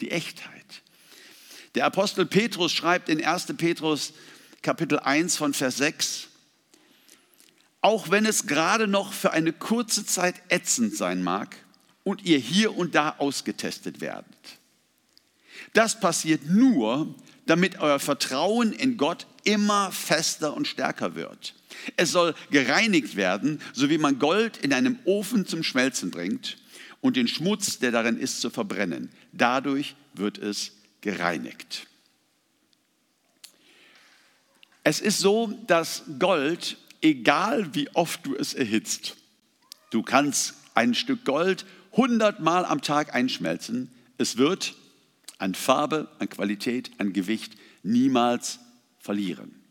Die 0.00 0.10
Echtheit. 0.10 0.82
Der 1.74 1.86
Apostel 1.86 2.26
Petrus 2.26 2.72
schreibt 2.72 3.08
in 3.08 3.24
1. 3.24 3.46
Petrus 3.56 4.12
Kapitel 4.62 4.98
1 4.98 5.36
von 5.36 5.52
Vers 5.52 5.78
6, 5.78 6.28
auch 7.80 8.10
wenn 8.10 8.24
es 8.24 8.46
gerade 8.46 8.86
noch 8.86 9.12
für 9.12 9.32
eine 9.32 9.52
kurze 9.52 10.06
Zeit 10.06 10.36
ätzend 10.48 10.96
sein 10.96 11.22
mag 11.22 11.56
und 12.02 12.24
ihr 12.24 12.38
hier 12.38 12.76
und 12.76 12.94
da 12.94 13.16
ausgetestet 13.18 14.00
werdet. 14.00 14.24
Das 15.72 15.98
passiert 15.98 16.46
nur, 16.46 17.14
damit 17.46 17.80
euer 17.80 17.98
Vertrauen 17.98 18.72
in 18.72 18.96
Gott 18.96 19.26
immer 19.44 19.92
fester 19.92 20.54
und 20.54 20.68
stärker 20.68 21.14
wird. 21.14 21.54
Es 21.96 22.12
soll 22.12 22.34
gereinigt 22.50 23.16
werden, 23.16 23.60
so 23.72 23.90
wie 23.90 23.98
man 23.98 24.18
Gold 24.18 24.56
in 24.58 24.72
einem 24.72 24.98
Ofen 25.04 25.46
zum 25.46 25.62
Schmelzen 25.62 26.10
bringt 26.10 26.58
und 27.00 27.16
den 27.16 27.28
Schmutz, 27.28 27.78
der 27.78 27.90
darin 27.90 28.18
ist, 28.18 28.40
zu 28.40 28.50
verbrennen. 28.50 29.10
Dadurch 29.32 29.94
wird 30.14 30.38
es 30.38 30.72
gereinigt. 31.00 31.86
Es 34.82 35.00
ist 35.00 35.18
so, 35.18 35.46
dass 35.66 36.02
Gold, 36.18 36.76
egal 37.00 37.74
wie 37.74 37.88
oft 37.94 38.24
du 38.26 38.34
es 38.36 38.54
erhitzt, 38.54 39.16
du 39.90 40.02
kannst 40.02 40.54
ein 40.74 40.94
Stück 40.94 41.24
Gold 41.24 41.64
hundertmal 41.92 42.64
am 42.64 42.82
Tag 42.82 43.14
einschmelzen, 43.14 43.90
es 44.18 44.36
wird 44.36 44.74
an 45.38 45.54
Farbe, 45.54 46.08
an 46.18 46.28
Qualität, 46.28 46.90
an 46.98 47.12
Gewicht 47.12 47.56
niemals 47.82 48.60
verlieren. 48.98 49.63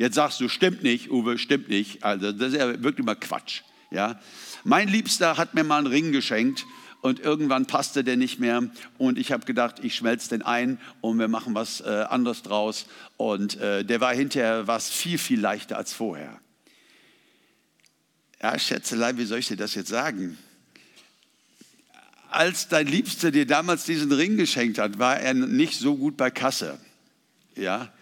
Jetzt 0.00 0.14
sagst 0.14 0.40
du, 0.40 0.48
stimmt 0.48 0.82
nicht, 0.82 1.10
Uwe, 1.10 1.36
stimmt 1.36 1.68
nicht. 1.68 2.02
Also 2.02 2.32
das 2.32 2.54
ist 2.54 2.58
ja 2.58 2.82
wirklich 2.82 3.04
mal 3.04 3.16
Quatsch. 3.16 3.60
Ja? 3.90 4.18
Mein 4.64 4.88
Liebster 4.88 5.36
hat 5.36 5.52
mir 5.52 5.62
mal 5.62 5.76
einen 5.76 5.88
Ring 5.88 6.10
geschenkt 6.10 6.64
und 7.02 7.20
irgendwann 7.20 7.66
passte 7.66 8.02
der 8.02 8.16
nicht 8.16 8.40
mehr 8.40 8.70
und 8.96 9.18
ich 9.18 9.30
habe 9.30 9.44
gedacht, 9.44 9.84
ich 9.84 9.94
schmelze 9.94 10.30
den 10.30 10.40
ein 10.40 10.80
und 11.02 11.18
wir 11.18 11.28
machen 11.28 11.54
was 11.54 11.82
äh, 11.82 12.06
anderes 12.08 12.40
draus 12.40 12.86
und 13.18 13.58
äh, 13.58 13.84
der 13.84 14.00
war 14.00 14.14
hinterher 14.14 14.66
was 14.66 14.88
viel, 14.88 15.18
viel 15.18 15.38
leichter 15.38 15.76
als 15.76 15.92
vorher. 15.92 16.40
Ja, 18.40 18.58
Schätzelein, 18.58 19.18
wie 19.18 19.26
soll 19.26 19.40
ich 19.40 19.48
dir 19.48 19.58
das 19.58 19.74
jetzt 19.74 19.90
sagen? 19.90 20.38
Als 22.30 22.68
dein 22.68 22.86
Liebster 22.86 23.30
dir 23.30 23.44
damals 23.44 23.84
diesen 23.84 24.12
Ring 24.12 24.38
geschenkt 24.38 24.78
hat, 24.78 24.98
war 24.98 25.20
er 25.20 25.34
nicht 25.34 25.78
so 25.78 25.94
gut 25.98 26.16
bei 26.16 26.30
Kasse. 26.30 26.78
Ja, 27.54 27.92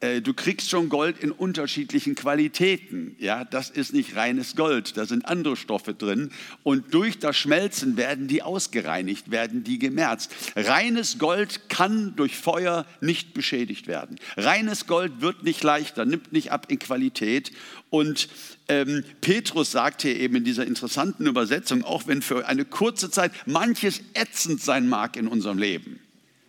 du 0.00 0.34
kriegst 0.34 0.68
schon 0.68 0.88
Gold 0.88 1.18
in 1.18 1.30
unterschiedlichen 1.30 2.14
Qualitäten. 2.14 3.16
Ja, 3.18 3.44
das 3.44 3.70
ist 3.70 3.92
nicht 3.92 4.16
reines 4.16 4.54
Gold, 4.54 4.96
da 4.96 5.06
sind 5.06 5.26
andere 5.26 5.56
Stoffe 5.56 5.94
drin. 5.94 6.30
Und 6.62 6.92
durch 6.92 7.18
das 7.18 7.36
Schmelzen 7.36 7.96
werden 7.96 8.28
die 8.28 8.42
ausgereinigt, 8.42 9.30
werden 9.30 9.64
die 9.64 9.78
gemerzt. 9.78 10.34
Reines 10.56 11.18
Gold 11.18 11.68
kann 11.68 12.14
durch 12.16 12.36
Feuer 12.36 12.86
nicht 13.00 13.34
beschädigt 13.34 13.86
werden. 13.86 14.18
Reines 14.36 14.86
Gold 14.86 15.20
wird 15.20 15.42
nicht 15.42 15.62
leichter, 15.62 16.04
nimmt 16.04 16.32
nicht 16.32 16.52
ab 16.52 16.66
in 16.68 16.78
Qualität. 16.78 17.52
Und 17.90 18.28
ähm, 18.68 19.04
Petrus 19.20 19.72
sagt 19.72 20.02
hier 20.02 20.16
eben 20.16 20.36
in 20.36 20.44
dieser 20.44 20.66
interessanten 20.66 21.26
Übersetzung, 21.26 21.84
auch 21.84 22.06
wenn 22.06 22.22
für 22.22 22.46
eine 22.46 22.64
kurze 22.64 23.10
Zeit 23.10 23.32
manches 23.46 24.00
ätzend 24.14 24.60
sein 24.60 24.88
mag 24.88 25.16
in 25.16 25.28
unserem 25.28 25.58
Leben 25.58 26.00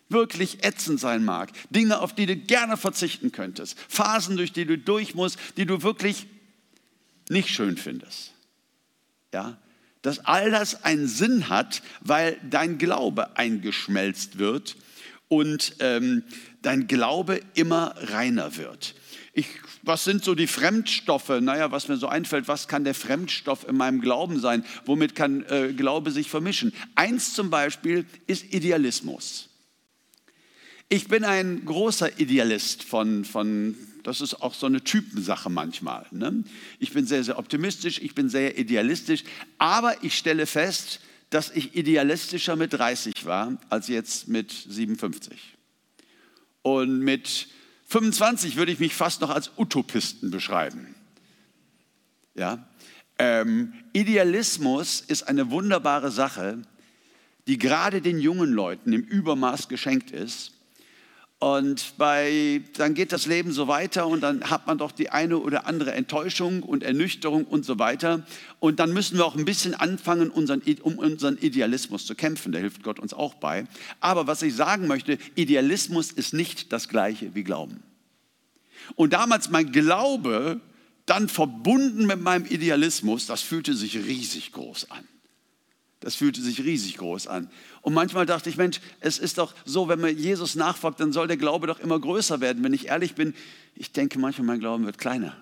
wirklich 0.10 0.64
ätzend 0.64 1.00
sein 1.00 1.24
mag, 1.24 1.52
Dinge, 1.70 2.00
auf 2.00 2.14
die 2.14 2.26
du 2.26 2.36
gerne 2.36 2.78
verzichten 2.78 3.32
könntest, 3.32 3.78
Phasen, 3.88 4.38
durch 4.38 4.54
die 4.54 4.66
du 4.66 4.78
durch 4.78 5.16
musst, 5.16 5.38
die 5.58 5.66
du 5.66 5.82
wirklich 5.82 6.28
nicht 7.30 7.50
schön 7.50 7.78
findest. 7.78 8.34
Ja, 9.34 9.58
dass 10.02 10.20
all 10.20 10.52
das 10.52 10.84
einen 10.84 11.08
Sinn 11.08 11.50
hat, 11.50 11.82
weil 12.02 12.38
dein 12.48 12.78
Glaube 12.78 13.38
eingeschmelzt 13.38 14.38
wird 14.38 14.76
und 15.28 15.78
ähm, 15.80 16.24
dein 16.62 16.88
Glaube 16.88 17.42
immer 17.56 17.96
reiner 17.98 18.56
wird. 18.58 18.94
Ich, 19.34 19.48
was 19.82 20.04
sind 20.04 20.24
so 20.24 20.36
die 20.36 20.48
Fremdstoffe? 20.48 21.42
Naja, 21.42 21.72
was 21.72 21.88
mir 21.88 21.98
so 21.98 22.08
einfällt, 22.08 22.48
was 22.48 22.68
kann 22.68 22.84
der 22.84 22.94
Fremdstoff 22.94 23.68
in 23.68 23.76
meinem 23.76 24.00
Glauben 24.00 24.40
sein? 24.40 24.64
Womit 24.86 25.16
kann 25.16 25.44
äh, 25.48 25.74
Glaube 25.74 26.12
sich 26.12 26.30
vermischen? 26.30 26.72
Eins 26.94 27.34
zum 27.34 27.50
Beispiel 27.50 28.06
ist 28.28 28.54
Idealismus. 28.54 29.50
Ich 30.88 31.08
bin 31.08 31.24
ein 31.24 31.66
großer 31.66 32.20
Idealist 32.20 32.84
von, 32.84 33.26
von 33.26 33.76
das 34.04 34.22
ist 34.22 34.36
auch 34.42 34.54
so 34.54 34.68
eine 34.68 34.84
Typensache 34.84 35.50
manchmal. 35.50 36.06
Ne? 36.12 36.44
Ich 36.80 36.94
bin 36.94 37.08
sehr, 37.08 37.24
sehr 37.24 37.40
optimistisch, 37.40 38.00
ich 38.00 38.14
bin 38.14 38.30
sehr 38.30 38.60
idealistisch, 38.60 39.24
aber 39.58 40.04
ich 40.04 40.16
stelle 40.16 40.46
fest, 40.46 41.00
dass 41.32 41.50
ich 41.50 41.76
idealistischer 41.76 42.56
mit 42.56 42.74
30 42.74 43.26
war 43.26 43.58
als 43.70 43.88
jetzt 43.88 44.28
mit 44.28 44.52
57. 44.52 45.58
Und 46.62 47.00
mit 47.00 47.48
25 47.88 48.56
würde 48.56 48.72
ich 48.72 48.80
mich 48.80 48.94
fast 48.94 49.22
noch 49.22 49.32
als 49.32 49.52
Utopisten 49.58 50.30
beschreiben. 50.30 50.94
Ja? 52.36 52.68
Ähm, 53.18 53.74
Idealismus 53.94 55.02
ist 55.02 55.24
eine 55.24 55.50
wunderbare 55.50 56.12
Sache, 56.12 56.62
die 57.48 57.58
gerade 57.58 58.02
den 58.02 58.20
jungen 58.20 58.52
Leuten 58.52 58.94
im 58.94 59.02
Übermaß 59.02 59.68
geschenkt 59.68 60.12
ist 60.12 60.52
und 61.46 61.94
bei, 62.00 62.64
dann 62.74 62.96
geht 62.96 63.12
das 63.12 63.28
Leben 63.28 63.52
so 63.52 63.68
weiter 63.68 64.08
und 64.08 64.22
dann 64.22 64.50
hat 64.50 64.66
man 64.66 64.80
doch 64.80 64.92
die 64.92 65.12
eine 65.12 65.38
oder 65.38 65.68
andere 65.68 65.92
Enttäuschung 65.92 66.64
und 66.64 66.82
Ernüchterung 66.82 67.46
und 67.46 67.64
so 67.66 67.78
weiter. 67.78 68.26
Und 68.60 68.80
dann 68.80 68.92
müssen 68.94 69.20
wir 69.20 69.26
auch 69.28 69.36
ein 69.36 69.46
bisschen 69.46 69.76
anfangen, 69.76 70.32
unseren, 70.32 70.64
um 70.82 70.98
unseren 70.98 71.38
Idealismus 71.38 72.08
zu 72.08 72.16
kämpfen. 72.16 72.52
Da 72.52 72.58
hilft 72.58 72.82
Gott 72.82 72.98
uns 72.98 73.14
auch 73.14 73.36
bei. 73.36 73.66
Aber 74.00 74.26
was 74.26 74.42
ich 74.42 74.56
sagen 74.56 74.88
möchte, 74.88 75.20
Idealismus 75.36 76.12
ist 76.12 76.34
nicht 76.34 76.74
das 76.74 76.90
gleiche 76.90 77.36
wie 77.36 77.44
Glauben. 77.44 77.84
Und 78.96 79.14
damals 79.14 79.52
mein 79.52 79.72
Glaube, 79.72 80.60
dann 81.06 81.30
verbunden 81.30 82.08
mit 82.08 82.22
meinem 82.22 82.48
Idealismus, 82.48 83.28
das 83.28 83.44
fühlte 83.44 83.76
sich 83.76 83.96
riesig 83.98 84.52
groß 84.52 84.90
an. 84.90 85.08
Das 86.06 86.14
fühlte 86.14 86.40
sich 86.40 86.64
riesig 86.64 86.98
groß 86.98 87.26
an. 87.26 87.50
Und 87.82 87.96
manchmal 87.96 88.28
dachte 88.28 88.48
ich, 88.48 88.58
Mensch, 88.58 88.80
es 89.00 89.18
ist 89.18 89.40
doch 89.40 89.56
so, 89.66 89.88
wenn 89.88 90.00
man 90.00 90.16
Jesus 90.16 90.54
nachfolgt, 90.54 91.00
dann 91.00 91.12
soll 91.12 91.26
der 91.26 91.36
Glaube 91.36 91.66
doch 91.66 91.80
immer 91.80 92.00
größer 92.00 92.42
werden. 92.42 92.64
Wenn 92.64 92.76
ich 92.76 92.90
ehrlich 92.90 93.16
bin, 93.16 93.34
ich 93.74 93.92
denke 93.92 94.20
manchmal, 94.20 94.46
mein 94.46 94.60
Glauben 94.60 94.86
wird 94.86 95.00
kleiner. 95.00 95.36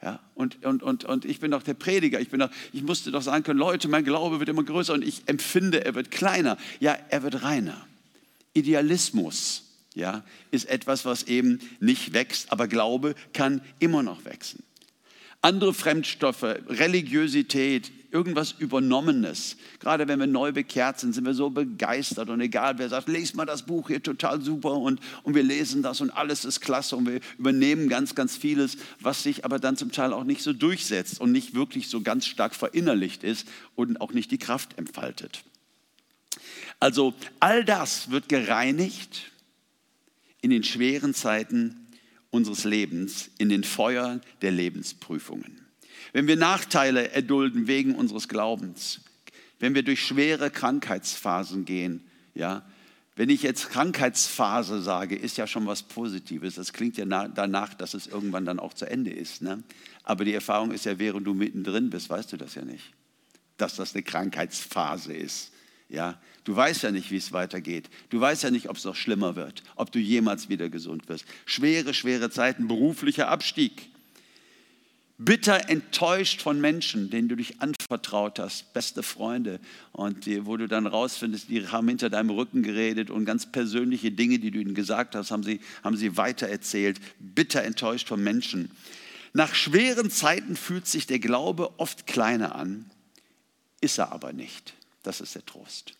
Ja, 0.00 0.18
und, 0.34 0.64
und, 0.64 0.82
und, 0.82 1.04
und 1.04 1.26
ich 1.26 1.40
bin 1.40 1.50
doch 1.50 1.62
der 1.62 1.74
Prediger. 1.74 2.18
Ich, 2.20 2.30
bin 2.30 2.40
doch, 2.40 2.48
ich 2.72 2.82
musste 2.82 3.10
doch 3.10 3.20
sagen 3.20 3.44
können, 3.44 3.58
Leute, 3.58 3.86
mein 3.88 4.02
Glaube 4.02 4.38
wird 4.38 4.48
immer 4.48 4.62
größer 4.62 4.94
und 4.94 5.04
ich 5.04 5.24
empfinde, 5.26 5.84
er 5.84 5.94
wird 5.94 6.10
kleiner. 6.10 6.56
Ja, 6.80 6.96
er 7.10 7.22
wird 7.22 7.42
reiner. 7.42 7.86
Idealismus 8.54 9.64
ja, 9.94 10.24
ist 10.50 10.70
etwas, 10.70 11.04
was 11.04 11.24
eben 11.24 11.60
nicht 11.80 12.14
wächst, 12.14 12.50
aber 12.50 12.66
Glaube 12.66 13.14
kann 13.34 13.60
immer 13.78 14.02
noch 14.02 14.24
wachsen. 14.24 14.62
Andere 15.42 15.74
Fremdstoffe, 15.74 16.44
Religiosität, 16.44 17.92
irgendwas 18.10 18.52
Übernommenes. 18.52 19.56
Gerade 19.80 20.08
wenn 20.08 20.18
wir 20.18 20.26
neu 20.26 20.52
bekehrt 20.52 20.98
sind, 20.98 21.14
sind 21.14 21.26
wir 21.26 21.34
so 21.34 21.50
begeistert 21.50 22.30
und 22.30 22.40
egal 22.40 22.78
wer 22.78 22.88
sagt, 22.88 23.08
lest 23.08 23.36
mal 23.36 23.44
das 23.44 23.64
Buch 23.64 23.88
hier, 23.88 24.02
total 24.02 24.40
super 24.40 24.72
und, 24.72 25.00
und 25.22 25.34
wir 25.34 25.42
lesen 25.42 25.82
das 25.82 26.00
und 26.00 26.10
alles 26.10 26.44
ist 26.44 26.60
klasse 26.60 26.96
und 26.96 27.06
wir 27.06 27.20
übernehmen 27.38 27.88
ganz, 27.88 28.14
ganz 28.14 28.36
vieles, 28.36 28.78
was 29.00 29.22
sich 29.22 29.44
aber 29.44 29.58
dann 29.58 29.76
zum 29.76 29.92
Teil 29.92 30.12
auch 30.12 30.24
nicht 30.24 30.42
so 30.42 30.52
durchsetzt 30.52 31.20
und 31.20 31.32
nicht 31.32 31.54
wirklich 31.54 31.88
so 31.88 32.00
ganz 32.00 32.26
stark 32.26 32.54
verinnerlicht 32.54 33.24
ist 33.24 33.46
und 33.74 34.00
auch 34.00 34.12
nicht 34.12 34.30
die 34.30 34.38
Kraft 34.38 34.78
entfaltet. 34.78 35.44
Also 36.80 37.14
all 37.40 37.64
das 37.64 38.10
wird 38.10 38.28
gereinigt 38.28 39.32
in 40.40 40.50
den 40.50 40.62
schweren 40.62 41.12
Zeiten 41.12 41.88
unseres 42.30 42.64
Lebens, 42.64 43.30
in 43.38 43.48
den 43.48 43.64
Feuern 43.64 44.22
der 44.40 44.52
Lebensprüfungen 44.52 45.67
wenn 46.12 46.26
wir 46.26 46.36
Nachteile 46.36 47.10
erdulden 47.10 47.66
wegen 47.66 47.94
unseres 47.94 48.28
Glaubens, 48.28 49.00
wenn 49.58 49.74
wir 49.74 49.82
durch 49.82 50.04
schwere 50.04 50.50
Krankheitsphasen 50.50 51.64
gehen, 51.64 52.04
ja, 52.34 52.64
wenn 53.18 53.30
ich 53.30 53.42
jetzt 53.42 53.70
Krankheitsphase 53.70 54.80
sage, 54.80 55.16
ist 55.16 55.38
ja 55.38 55.48
schon 55.48 55.66
was 55.66 55.82
Positives. 55.82 56.54
Das 56.54 56.72
klingt 56.72 56.96
ja 56.98 57.04
danach, 57.04 57.74
dass 57.74 57.94
es 57.94 58.06
irgendwann 58.06 58.44
dann 58.44 58.60
auch 58.60 58.74
zu 58.74 58.88
Ende 58.88 59.10
ist. 59.10 59.42
Ne? 59.42 59.64
Aber 60.04 60.24
die 60.24 60.32
Erfahrung 60.32 60.70
ist 60.70 60.84
ja, 60.84 61.00
während 61.00 61.26
du 61.26 61.34
mittendrin 61.34 61.90
bist, 61.90 62.08
weißt 62.08 62.32
du 62.32 62.36
das 62.36 62.54
ja 62.54 62.64
nicht, 62.64 62.92
dass 63.56 63.74
das 63.74 63.92
eine 63.92 64.04
Krankheitsphase 64.04 65.14
ist. 65.14 65.50
Ja, 65.88 66.20
du 66.44 66.54
weißt 66.54 66.84
ja 66.84 66.92
nicht, 66.92 67.10
wie 67.10 67.16
es 67.16 67.32
weitergeht. 67.32 67.90
Du 68.10 68.20
weißt 68.20 68.44
ja 68.44 68.52
nicht, 68.52 68.68
ob 68.68 68.76
es 68.76 68.84
noch 68.84 68.94
schlimmer 68.94 69.34
wird, 69.34 69.64
ob 69.74 69.90
du 69.90 69.98
jemals 69.98 70.48
wieder 70.48 70.68
gesund 70.68 71.08
wirst. 71.08 71.24
Schwere, 71.44 71.94
schwere 71.94 72.30
Zeiten, 72.30 72.68
beruflicher 72.68 73.28
Abstieg 73.28 73.90
bitter 75.18 75.68
enttäuscht 75.68 76.40
von 76.40 76.60
Menschen, 76.60 77.10
denen 77.10 77.28
du 77.28 77.34
dich 77.34 77.60
anvertraut 77.60 78.38
hast, 78.38 78.72
beste 78.72 79.02
Freunde, 79.02 79.58
und 79.92 80.26
die, 80.26 80.46
wo 80.46 80.56
du 80.56 80.68
dann 80.68 80.86
rausfindest, 80.86 81.48
die 81.48 81.66
haben 81.66 81.88
hinter 81.88 82.08
deinem 82.08 82.30
Rücken 82.30 82.62
geredet 82.62 83.10
und 83.10 83.24
ganz 83.24 83.50
persönliche 83.50 84.12
Dinge, 84.12 84.38
die 84.38 84.52
du 84.52 84.60
ihnen 84.60 84.74
gesagt 84.74 85.16
hast, 85.16 85.32
haben 85.32 85.42
sie, 85.42 85.60
haben 85.82 85.96
sie 85.96 86.16
weitererzählt, 86.16 87.00
bitter 87.18 87.64
enttäuscht 87.64 88.06
von 88.06 88.22
Menschen. 88.22 88.70
Nach 89.32 89.54
schweren 89.54 90.10
Zeiten 90.10 90.56
fühlt 90.56 90.86
sich 90.86 91.06
der 91.06 91.18
Glaube 91.18 91.78
oft 91.78 92.06
kleiner 92.06 92.54
an, 92.54 92.88
ist 93.80 93.98
er 93.98 94.12
aber 94.12 94.32
nicht. 94.32 94.74
Das 95.02 95.20
ist 95.20 95.34
der 95.34 95.44
Trost. 95.44 95.94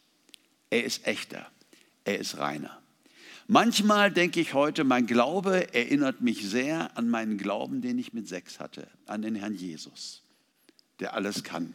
Er 0.71 0.85
ist 0.85 1.07
echter, 1.07 1.47
er 2.05 2.19
ist 2.19 2.39
reiner. 2.39 2.79
Manchmal 3.51 4.13
denke 4.13 4.41
ich 4.41 4.53
heute, 4.53 4.85
mein 4.85 5.07
Glaube 5.07 5.73
erinnert 5.73 6.21
mich 6.21 6.47
sehr 6.47 6.95
an 6.99 7.09
meinen 7.09 7.39
Glauben, 7.39 7.81
den 7.81 7.99
ich 7.99 8.13
mit 8.13 8.29
sechs 8.29 8.61
hatte, 8.61 8.87
an 9.07 9.23
den 9.23 9.35
Herrn 9.35 9.55
Jesus, 9.55 10.23
der 11.01 11.15
alles 11.15 11.45
kann. 11.45 11.75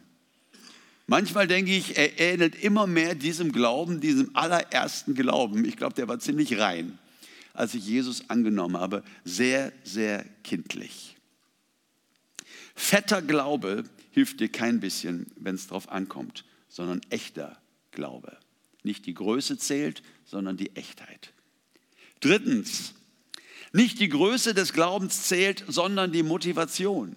Manchmal 1.08 1.48
denke 1.48 1.74
ich, 1.76 1.98
er 1.98 2.20
ähnelt 2.20 2.54
immer 2.54 2.86
mehr 2.86 3.16
diesem 3.16 3.50
Glauben, 3.50 4.00
diesem 4.00 4.36
allerersten 4.36 5.14
Glauben. 5.16 5.64
Ich 5.64 5.76
glaube, 5.76 5.94
der 5.94 6.06
war 6.06 6.20
ziemlich 6.20 6.60
rein, 6.60 6.96
als 7.54 7.74
ich 7.74 7.84
Jesus 7.84 8.30
angenommen 8.30 8.76
habe. 8.76 9.02
Sehr, 9.24 9.72
sehr 9.82 10.24
kindlich. 10.44 11.16
Fetter 12.76 13.20
Glaube 13.20 13.82
hilft 14.12 14.38
dir 14.38 14.48
kein 14.48 14.78
bisschen, 14.78 15.26
wenn 15.34 15.56
es 15.56 15.66
darauf 15.66 15.88
ankommt, 15.88 16.44
sondern 16.68 17.00
echter 17.10 17.60
Glaube. 17.90 18.38
Nicht 18.84 19.06
die 19.06 19.14
Größe 19.14 19.58
zählt, 19.58 20.04
sondern 20.24 20.56
die 20.56 20.76
Echtheit. 20.76 21.33
Drittens, 22.24 22.94
nicht 23.72 24.00
die 24.00 24.08
Größe 24.08 24.54
des 24.54 24.72
Glaubens 24.72 25.24
zählt, 25.24 25.62
sondern 25.68 26.10
die 26.10 26.22
Motivation. 26.22 27.14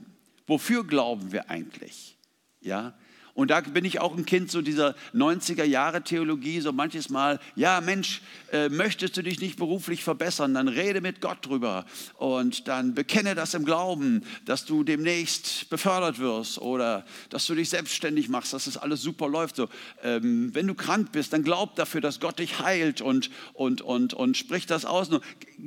Wofür 0.48 0.86
glauben 0.86 1.32
wir 1.32 1.50
eigentlich? 1.50 2.18
Ja, 2.60 2.94
und 3.38 3.52
da 3.52 3.62
bin 3.62 3.86
ich 3.86 4.00
auch 4.00 4.18
ein 4.18 4.26
Kind 4.26 4.50
so 4.50 4.64
dieser 4.64 4.96
90er 5.14 5.64
Jahre 5.64 6.02
Theologie, 6.02 6.60
so 6.60 6.72
manches 6.72 7.10
Mal, 7.10 7.40
ja 7.54 7.82
Mensch, 7.82 8.24
äh, 8.52 8.68
möchtest 8.68 9.16
du 9.16 9.22
dich 9.22 9.40
nicht 9.40 9.58
beruflich 9.58 10.04
verbessern, 10.04 10.56
dann 10.56 10.68
rede 10.68 11.02
mit 11.02 11.22
Gott 11.22 11.46
drüber 11.46 11.86
und 12.16 12.68
dann 12.68 12.96
bekenne 12.96 13.36
das 13.36 13.54
im 13.54 13.64
Glauben, 13.64 14.24
dass 14.46 14.66
du 14.66 14.84
demnächst 14.84 15.70
befördert 15.70 16.18
wirst 16.18 16.58
oder 16.58 17.06
dass 17.30 17.46
du 17.46 17.54
dich 17.54 17.70
selbstständig 17.70 18.28
machst, 18.28 18.54
dass 18.54 18.66
das 18.66 18.76
alles 18.76 19.04
super 19.04 19.30
läuft. 19.30 19.58
So, 19.58 19.70
ähm, 20.02 20.50
wenn 20.56 20.66
du 20.66 20.74
krank 20.74 21.12
bist, 21.12 21.32
dann 21.32 21.44
glaub 21.44 21.76
dafür, 21.76 22.02
dass 22.02 22.20
Gott 22.20 22.40
dich 22.40 22.60
heilt 22.60 23.02
und, 23.02 23.30
und, 23.54 23.84
und, 23.84 24.16
und 24.16 24.36
sprich 24.36 24.66
das 24.66 24.84
aus. 24.84 25.12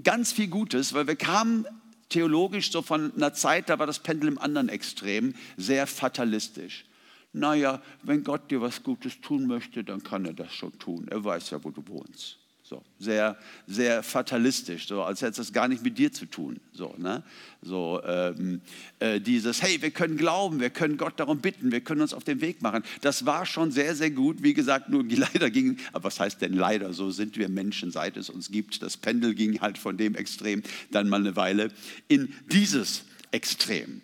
Ganz 0.03 0.33
viel 0.33 0.49
Gutes, 0.49 0.93
weil 0.93 1.07
wir 1.07 1.15
kamen 1.15 1.67
theologisch 2.09 2.73
so 2.73 2.83
von 2.83 3.15
einer 3.15 3.33
Zeit, 3.33 3.69
da 3.69 3.79
war 3.79 3.87
das 3.87 4.01
Pendel 4.01 4.27
im 4.27 4.39
anderen 4.41 4.69
Extrem, 4.69 5.35
sehr 5.57 5.87
fatalistisch 5.87 6.85
naja, 7.33 7.83
wenn 8.03 8.25
Gott 8.25 8.51
dir 8.51 8.61
was 8.61 8.83
Gutes 8.83 9.21
tun 9.21 9.47
möchte, 9.47 9.85
dann 9.85 10.03
kann 10.03 10.25
er 10.25 10.33
das 10.33 10.53
schon 10.53 10.77
tun. 10.79 11.07
Er 11.09 11.25
weiß 11.25 11.51
ja, 11.51 11.63
wo 11.63 11.71
du 11.71 11.87
wohnst. 11.87 12.41
So, 12.71 12.85
sehr, 13.01 13.37
sehr 13.67 14.05
fatalistisch, 14.05 14.87
so 14.87 15.03
als 15.03 15.23
hätte 15.23 15.43
es 15.43 15.53
gar 15.53 15.67
nicht 15.67 15.83
mit 15.83 15.99
dir 15.99 16.13
zu 16.13 16.25
tun. 16.25 16.61
So, 16.73 16.95
ne? 16.99 17.25
so 17.63 18.01
ähm, 18.07 18.61
äh, 19.01 19.21
dieses, 19.21 19.61
hey, 19.61 19.83
wir 19.83 19.91
können 19.91 20.17
glauben, 20.17 20.61
wir 20.61 20.71
können 20.71 20.97
Gott 20.97 21.15
darum 21.19 21.41
bitten, 21.41 21.73
wir 21.73 21.81
können 21.81 22.01
uns 22.01 22.15
auf 22.15 22.23
den 22.23 22.41
Weg 22.41 22.63
machen. 22.63 22.85
Das 23.01 23.27
war 23.27 23.45
schon 23.45 23.73
sehr, 23.73 23.97
sehr 23.97 24.13
gut. 24.13 24.45
Wie 24.45 24.55
gesagt, 24.55 24.89
nur 24.89 25.05
leider 25.09 25.51
ging, 25.51 25.79
aber 25.93 26.05
was 26.05 26.21
heißt 26.21 26.43
denn 26.43 26.53
leider? 26.53 26.93
So 26.93 27.11
sind 27.11 27.37
wir 27.37 27.49
Menschen, 27.49 27.91
seit 27.91 28.17
es 28.17 28.31
uns 28.31 28.53
gibt. 28.53 28.81
Das 28.85 28.97
Pendel 28.97 29.35
ging 29.35 29.61
halt 29.61 29.77
von 29.77 29.97
dem 29.97 30.15
Extrem 30.15 30.63
dann 30.93 31.09
mal 31.09 31.19
eine 31.19 31.35
Weile 31.35 31.73
in 32.07 32.33
dieses 32.53 33.03
Extrem. 33.33 34.01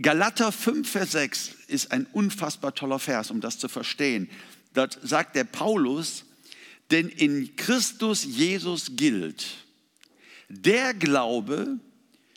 Galater 0.00 0.52
5, 0.52 0.90
Vers 0.90 1.12
6 1.12 1.54
ist 1.68 1.92
ein 1.92 2.06
unfassbar 2.12 2.74
toller 2.74 2.98
Vers, 2.98 3.30
um 3.30 3.40
das 3.40 3.58
zu 3.58 3.68
verstehen. 3.68 4.28
Dort 4.74 4.98
sagt 5.02 5.36
der 5.36 5.44
Paulus, 5.44 6.24
denn 6.90 7.08
in 7.08 7.56
Christus 7.56 8.24
Jesus 8.24 8.96
gilt 8.96 9.44
der 10.48 10.92
Glaube, 10.92 11.78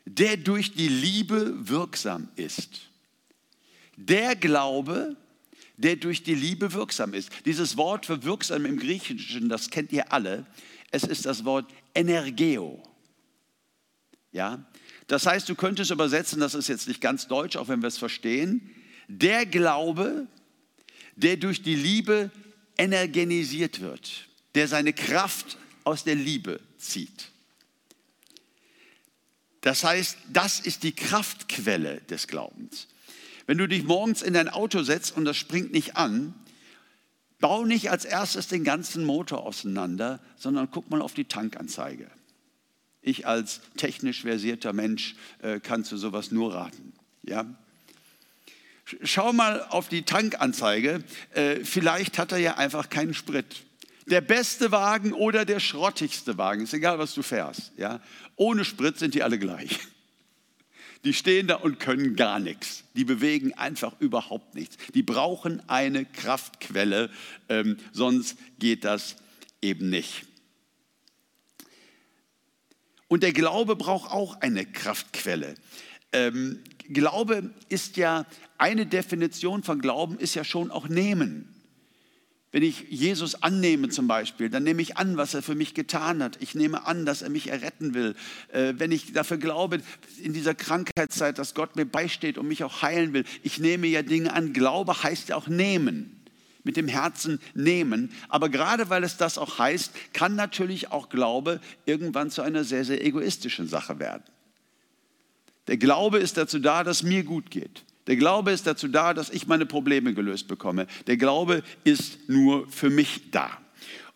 der 0.06 0.38
durch 0.38 0.74
die 0.74 0.88
Liebe 0.88 1.68
wirksam 1.68 2.30
ist. 2.36 2.90
Der 3.98 4.36
Glaube, 4.36 5.18
der 5.78 5.98
durch 5.98 6.24
die 6.24 6.36
Liebe 6.36 6.72
wirksam 6.74 7.14
ist. 7.14 7.30
Dieses 7.46 7.76
Wort 7.76 8.06
für 8.06 8.24
wirksam 8.24 8.66
im 8.66 8.80
Griechischen, 8.80 9.50
das 9.50 9.70
kennt 9.70 9.92
ihr 9.92 10.14
alle. 10.14 10.46
Es 10.92 11.04
ist 11.04 11.26
das 11.26 11.44
Wort 11.44 11.70
Energeo. 11.94 12.82
Ja, 14.32 14.66
das 15.08 15.26
heißt, 15.26 15.48
du 15.48 15.56
könntest 15.56 15.92
übersetzen, 15.92 16.40
das 16.40 16.56
ist 16.56 16.68
jetzt 16.68 16.88
nicht 16.88 17.02
ganz 17.02 17.28
deutsch, 17.28 17.58
auch 17.58 17.68
wenn 17.68 17.82
wir 17.82 17.88
es 17.88 17.98
verstehen, 17.98 18.70
der 19.08 19.46
Glaube, 19.46 20.28
der 21.16 21.38
durch 21.38 21.62
die 21.62 21.76
Liebe 21.76 22.32
energenisiert 22.78 23.82
wird, 23.82 24.28
der 24.56 24.68
seine 24.68 24.94
Kraft 24.94 25.58
aus 25.84 26.04
der 26.04 26.16
Liebe 26.16 26.60
zieht. 26.78 27.30
Das 29.62 29.84
heißt, 29.84 30.18
das 30.32 30.60
ist 30.60 30.84
die 30.84 30.92
Kraftquelle 30.92 32.02
des 32.02 32.28
Glaubens. 32.28 32.88
Wenn 33.48 33.58
du 33.58 33.68
dich 33.68 33.84
morgens 33.84 34.22
in 34.22 34.34
dein 34.34 34.50
Auto 34.50 34.84
setzt 34.84 35.16
und 35.16 35.26
das 35.26 35.38
springt 35.38 35.72
nicht 35.72 35.98
an, 35.98 36.34
bau 37.40 37.66
nicht 37.66 37.92
als 37.92 38.06
erstes 38.06 38.48
den 38.48 38.64
ganzen 38.64 39.04
Motor 39.06 39.44
auseinander, 39.44 40.20
sondern 40.36 40.70
guck 40.72 40.90
mal 40.90 41.02
auf 41.02 41.14
die 41.14 41.26
Tankanzeige. 41.26 42.10
Ich 43.06 43.28
als 43.28 43.62
technisch 43.78 44.24
versierter 44.24 44.74
Mensch 44.74 45.16
äh, 45.44 45.60
kann 45.60 45.84
zu 45.84 45.96
sowas 45.96 46.32
nur 46.32 46.56
raten. 46.56 46.92
Ja? 47.22 47.46
Schau 49.04 49.32
mal 49.32 49.62
auf 49.70 49.90
die 49.90 50.02
Tankanzeige. 50.02 51.04
Äh, 51.36 51.64
vielleicht 51.64 52.18
hat 52.18 52.32
er 52.32 52.40
ja 52.40 52.58
einfach 52.58 52.90
keinen 52.90 53.14
Sprit. 53.14 53.64
Der 54.08 54.22
beste 54.22 54.72
Wagen 54.72 55.14
oder 55.14 55.46
der 55.46 55.60
schrottigste 55.60 56.40
Wagen, 56.40 56.64
ist 56.64 56.74
egal, 56.74 56.98
was 56.98 57.14
du 57.14 57.22
fährst. 57.22 57.74
Ja? 57.78 58.02
Ohne 58.38 58.66
Sprit 58.66 58.98
sind 58.98 59.14
die 59.14 59.22
alle 59.22 59.38
gleich. 59.38 59.80
Die 61.04 61.14
stehen 61.14 61.46
da 61.46 61.58
und 61.58 61.80
können 61.80 62.16
gar 62.16 62.40
nichts. 62.40 62.86
Die 62.96 63.06
bewegen 63.06 63.54
einfach 63.54 63.94
überhaupt 64.00 64.56
nichts. 64.56 64.78
Die 64.96 65.04
brauchen 65.04 65.62
eine 65.70 66.06
Kraftquelle, 66.06 67.12
ähm, 67.50 67.78
sonst 67.92 68.36
geht 68.58 68.84
das 68.84 69.16
eben 69.62 69.92
nicht. 69.92 70.26
Und 73.16 73.24
der 73.24 73.32
Glaube 73.32 73.78
braucht 73.78 74.12
auch 74.12 74.42
eine 74.42 74.66
Kraftquelle. 74.66 75.56
Ähm, 76.12 76.60
Glaube 76.90 77.50
ist 77.70 77.96
ja, 77.96 78.26
eine 78.58 78.86
Definition 78.86 79.64
von 79.64 79.80
Glauben 79.80 80.20
ist 80.20 80.36
ja 80.36 80.44
schon 80.44 80.70
auch 80.70 80.90
nehmen. 80.90 81.48
Wenn 82.52 82.62
ich 82.62 82.88
Jesus 82.90 83.42
annehme 83.42 83.88
zum 83.88 84.10
Beispiel, 84.10 84.50
dann 84.50 84.64
nehme 84.64 84.82
ich 84.82 84.98
an, 84.98 85.16
was 85.16 85.34
er 85.34 85.42
für 85.42 85.56
mich 85.56 85.74
getan 85.74 86.22
hat. 86.22 86.40
Ich 86.42 86.56
nehme 86.56 86.86
an, 86.88 87.06
dass 87.06 87.22
er 87.22 87.30
mich 87.30 87.48
erretten 87.48 87.94
will. 87.94 88.16
Äh, 88.52 88.74
wenn 88.80 88.92
ich 88.92 89.14
dafür 89.14 89.38
glaube, 89.38 89.80
in 90.22 90.34
dieser 90.34 90.54
Krankheitszeit, 90.54 91.40
dass 91.40 91.54
Gott 91.54 91.78
mir 91.78 91.86
beisteht 91.86 92.38
und 92.38 92.50
mich 92.50 92.66
auch 92.66 92.82
heilen 92.82 93.14
will, 93.14 93.24
ich 93.44 93.60
nehme 93.60 93.88
ja 93.88 94.02
Dinge 94.02 94.34
an. 94.34 94.52
Glaube 94.52 95.04
heißt 95.04 95.30
ja 95.30 95.38
auch 95.38 95.48
nehmen 95.48 96.25
mit 96.66 96.76
dem 96.76 96.88
Herzen 96.88 97.40
nehmen. 97.54 98.12
Aber 98.28 98.50
gerade 98.50 98.90
weil 98.90 99.04
es 99.04 99.16
das 99.16 99.38
auch 99.38 99.60
heißt, 99.60 99.94
kann 100.14 100.36
natürlich 100.36 100.92
auch 100.92 101.08
Glaube 101.10 101.62
irgendwann 101.86 102.32
zu 102.32 102.42
einer 102.42 102.64
sehr, 102.66 102.84
sehr 102.84 103.06
egoistischen 103.06 103.68
Sache 103.68 104.00
werden. 104.00 104.24
Der 105.68 105.78
Glaube 105.78 106.20
ist 106.20 106.38
dazu 106.38 106.60
da, 106.60 106.84
dass 106.84 107.04
mir 107.04 107.24
gut 107.24 107.50
geht. 107.50 107.84
Der 108.08 108.18
Glaube 108.18 108.52
ist 108.52 108.68
dazu 108.68 108.88
da, 108.88 109.14
dass 109.14 109.30
ich 109.30 109.48
meine 109.48 109.66
Probleme 109.66 110.14
gelöst 110.14 110.48
bekomme. 110.48 110.88
Der 111.08 111.18
Glaube 111.18 111.64
ist 111.84 112.30
nur 112.30 112.68
für 112.70 112.90
mich 112.90 113.32
da. 113.32 113.50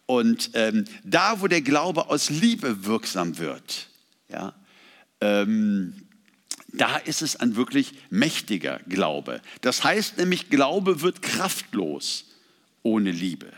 Und 0.06 0.52
ähm, 0.54 0.86
da, 1.04 1.42
wo 1.42 1.48
der 1.48 1.62
Glaube 1.62 2.10
aus 2.10 2.30
Liebe 2.30 2.86
wirksam 2.86 3.38
wird, 3.38 3.90
ja, 4.28 4.54
ähm, 5.22 5.94
da 6.72 6.98
ist 6.98 7.22
es 7.22 7.36
ein 7.36 7.56
wirklich 7.56 7.94
mächtiger 8.10 8.80
Glaube. 8.88 9.42
Das 9.62 9.84
heißt 9.84 10.18
nämlich, 10.18 10.50
Glaube 10.50 11.02
wird 11.02 11.22
kraftlos 11.22 12.29
ohne 12.84 13.12
Liebe. 13.12 13.52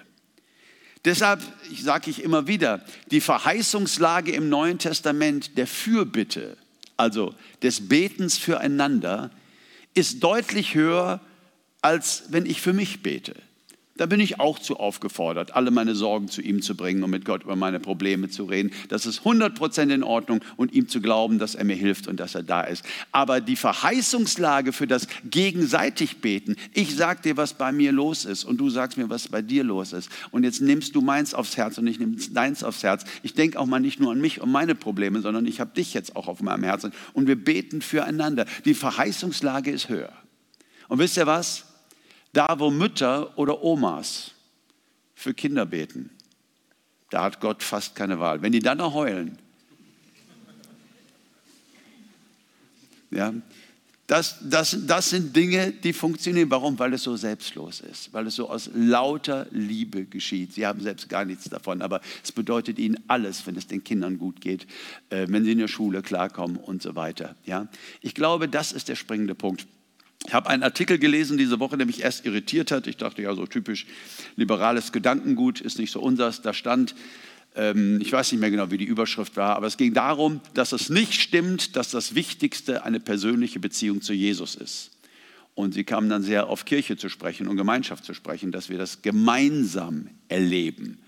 Deshalb 1.04 1.42
sage 1.82 2.12
ich 2.12 2.24
immer 2.24 2.48
wieder, 2.48 2.86
die 3.10 3.22
Verheißungslage 3.22 4.32
im 4.34 4.50
Neuen 4.50 4.78
Testament 4.78 5.58
der 5.58 5.66
Fürbitte, 5.66 6.58
also 6.96 7.34
des 7.64 7.88
Betens 7.88 8.38
füreinander, 8.38 9.32
ist 9.94 10.24
deutlich 10.24 10.76
höher, 10.76 11.20
als 11.82 12.26
wenn 12.30 12.46
ich 12.46 12.62
für 12.62 12.74
mich 12.74 13.02
bete. 13.02 13.36
Da 14.02 14.08
bin 14.08 14.20
ich 14.20 14.40
auch 14.40 14.58
zu 14.58 14.78
aufgefordert, 14.78 15.56
alle 15.56 15.70
meine 15.70 15.94
Sorgen 15.94 16.28
zu 16.28 16.42
ihm 16.42 16.64
zu 16.64 16.76
bringen 16.76 17.04
und 17.04 17.12
mit 17.12 17.24
Gott 17.24 17.44
über 17.44 17.56
meine 17.56 17.80
Probleme 17.80 18.30
zu 18.30 18.46
reden. 18.46 18.72
Das 18.90 19.06
ist 19.06 19.22
100% 19.22 19.94
in 19.94 20.02
Ordnung 20.02 20.40
und 20.58 20.74
ihm 20.74 20.88
zu 20.88 21.02
glauben, 21.02 21.38
dass 21.38 21.54
er 21.54 21.66
mir 21.66 21.76
hilft 21.76 22.08
und 22.08 22.20
dass 22.20 22.34
er 22.34 22.42
da 22.42 22.62
ist. 22.62 22.84
Aber 23.12 23.42
die 23.42 23.56
Verheißungslage 23.56 24.74
für 24.74 24.88
das 24.88 25.06
gegenseitig 25.24 26.18
Beten, 26.18 26.56
ich 26.74 26.96
sag 26.96 27.22
dir, 27.22 27.38
was 27.38 27.54
bei 27.54 27.72
mir 27.72 27.92
los 27.92 28.26
ist 28.26 28.44
und 28.44 28.58
du 28.58 28.72
sagst 28.72 28.98
mir, 28.98 29.08
was 29.12 29.28
bei 29.28 29.44
dir 29.44 29.64
los 29.64 29.94
ist. 29.94 30.10
Und 30.32 30.46
jetzt 30.46 30.62
nimmst 30.62 30.96
du 30.96 31.02
meins 31.02 31.36
aufs 31.36 31.56
Herz 31.56 31.78
und 31.78 31.86
ich 31.86 32.00
nehme 32.00 32.16
deins 32.16 32.64
aufs 32.64 32.82
Herz. 32.82 33.04
Ich 33.22 33.36
denke 33.36 33.60
auch 33.60 33.68
mal 33.68 33.80
nicht 33.80 34.00
nur 34.00 34.12
an 34.12 34.20
mich 34.20 34.42
und 34.42 34.52
meine 34.52 34.74
Probleme, 34.74 35.22
sondern 35.22 35.46
ich 35.46 35.60
habe 35.60 35.76
dich 35.76 35.94
jetzt 35.94 36.16
auch 36.16 36.28
auf 36.28 36.42
meinem 36.42 36.64
Herzen. 36.64 36.92
Und 37.14 37.28
wir 37.28 37.36
beten 37.36 37.84
füreinander. 37.84 38.48
Die 38.66 38.74
Verheißungslage 38.74 39.70
ist 39.70 39.90
höher. 39.90 40.14
Und 40.88 40.98
wisst 40.98 41.18
ihr 41.18 41.28
was? 41.28 41.66
Da, 42.34 42.60
wo 42.60 42.70
Mütter 42.70 43.38
oder 43.38 43.64
Omas 43.64 44.32
für 45.16 45.34
Kinder 45.34 45.66
beten, 45.66 46.10
da 47.10 47.24
hat 47.24 47.42
Gott 47.42 47.62
fast 47.62 47.96
keine 47.96 48.20
Wahl. 48.20 48.42
Wenn 48.42 48.54
die 48.54 48.60
dann 48.60 48.78
noch 48.78 48.94
heulen, 48.94 49.38
ja, 53.12 53.34
das, 54.12 54.40
das, 54.42 54.78
das 54.88 55.10
sind 55.10 55.34
Dinge, 55.34 55.72
die 55.72 55.94
funktionieren. 55.94 56.50
Warum? 56.52 56.78
Weil 56.78 56.94
es 56.94 57.04
so 57.04 57.16
selbstlos 57.16 57.80
ist, 57.80 58.14
weil 58.14 58.28
es 58.28 58.36
so 58.36 58.50
aus 58.50 58.70
lauter 58.74 59.48
Liebe 59.52 60.04
geschieht. 60.04 60.54
Sie 60.54 60.68
haben 60.68 60.82
selbst 60.82 61.08
gar 61.08 61.24
nichts 61.24 61.46
davon, 61.46 61.82
aber 61.82 62.02
es 62.22 62.34
bedeutet 62.34 62.78
ihnen 62.78 62.98
alles, 63.08 63.48
wenn 63.48 63.56
es 63.56 63.68
den 63.68 63.86
Kindern 63.86 64.18
gut 64.18 64.42
geht, 64.42 64.68
äh, 65.12 65.28
wenn 65.30 65.46
sie 65.46 65.54
in 65.54 65.60
der 65.60 65.70
Schule 65.70 66.02
klarkommen 66.02 66.58
und 66.58 66.82
so 66.82 66.96
weiter. 66.96 67.38
Ja? 67.46 67.70
Ich 68.02 68.14
glaube, 68.14 68.50
das 68.50 68.74
ist 68.74 68.90
der 68.90 68.96
springende 68.96 69.34
Punkt. 69.34 69.66
Ich 70.28 70.34
habe 70.34 70.50
einen 70.50 70.64
Artikel 70.64 71.00
gelesen 71.00 71.38
diese 71.38 71.60
Woche, 71.60 71.78
der 71.78 71.86
mich 71.86 72.02
erst 72.02 72.26
irritiert 72.26 72.72
hat. 72.72 72.88
Ich 72.88 72.98
dachte, 72.98 73.22
ja, 73.22 73.34
so 73.34 73.46
typisch 73.46 73.86
liberales 74.36 74.92
Gedankengut 74.92 75.62
ist 75.62 75.80
nicht 75.80 75.92
so 75.92 76.00
unseres. 76.00 76.42
Da 76.42 76.54
stand, 76.54 76.96
ähm, 77.56 78.00
ich 78.02 78.12
weiß 78.12 78.32
nicht 78.32 78.40
mehr 78.40 78.52
genau, 78.52 78.72
wie 78.72 78.78
die 78.78 78.86
Überschrift 78.86 79.36
war, 79.36 79.56
aber 79.56 79.68
es 79.68 79.78
ging 79.78 79.94
darum, 79.94 80.40
dass 80.54 80.72
es 80.72 80.90
nicht 80.90 81.16
stimmt, 81.16 81.76
dass 81.76 81.92
das 81.92 82.16
Wichtigste 82.16 82.86
eine 82.86 83.00
persönliche 83.00 83.60
Beziehung 83.60 84.02
zu 84.02 84.14
Jesus 84.14 84.56
ist. 84.56 84.92
Und 85.54 85.74
sie 85.74 85.84
kamen 85.84 86.10
dann 86.10 86.24
sehr 86.24 86.48
auf 86.48 86.66
Kirche 86.66 86.98
zu 86.98 87.10
sprechen 87.10 87.48
und 87.48 87.58
Gemeinschaft 87.58 88.06
zu 88.06 88.14
sprechen, 88.14 88.52
dass 88.52 88.70
wir 88.70 88.78
das 88.78 89.02
gemeinsam 89.02 90.08
erleben. 90.30 91.00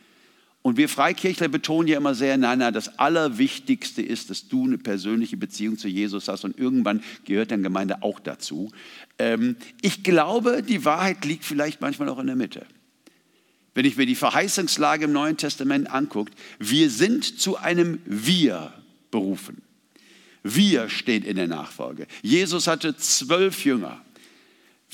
Und 0.63 0.77
wir 0.77 0.87
Freikirchler 0.87 1.49
betonen 1.49 1.89
ja 1.89 1.97
immer 1.97 2.15
sehr, 2.15 2.37
nein, 2.37 2.59
nein, 2.59 2.73
das 2.73 2.97
Allerwichtigste 2.97 4.01
ist, 4.01 4.29
dass 4.29 4.47
du 4.47 4.63
eine 4.63 4.77
persönliche 4.77 5.35
Beziehung 5.35 5.77
zu 5.77 5.89
Jesus 5.89 6.29
hast 6.29 6.45
und 6.45 6.57
irgendwann 6.57 7.03
gehört 7.25 7.51
deine 7.51 7.63
Gemeinde 7.63 8.01
auch 8.01 8.21
dazu. 8.21 8.71
Ähm, 9.19 9.57
ich 9.81 10.03
glaube, 10.03 10.63
die 10.63 10.85
Wahrheit 10.85 11.25
liegt 11.25 11.43
vielleicht 11.43 11.81
manchmal 11.81 12.07
auch 12.07 12.17
in 12.17 12.27
der 12.27 12.37
Mitte. 12.37 12.65
Wenn 13.75 13.83
ich 13.83 13.97
mir 13.97 14.05
die 14.05 14.15
Verheißungslage 14.15 15.05
im 15.05 15.11
Neuen 15.11 15.35
Testament 15.35 15.91
angucke, 15.91 16.31
wir 16.59 16.89
sind 16.89 17.25
zu 17.41 17.57
einem 17.57 17.99
Wir 18.05 18.71
berufen. 19.11 19.61
Wir 20.43 20.87
stehen 20.87 21.23
in 21.23 21.35
der 21.35 21.47
Nachfolge. 21.47 22.07
Jesus 22.21 22.67
hatte 22.67 22.95
zwölf 22.95 23.65
Jünger. 23.65 24.01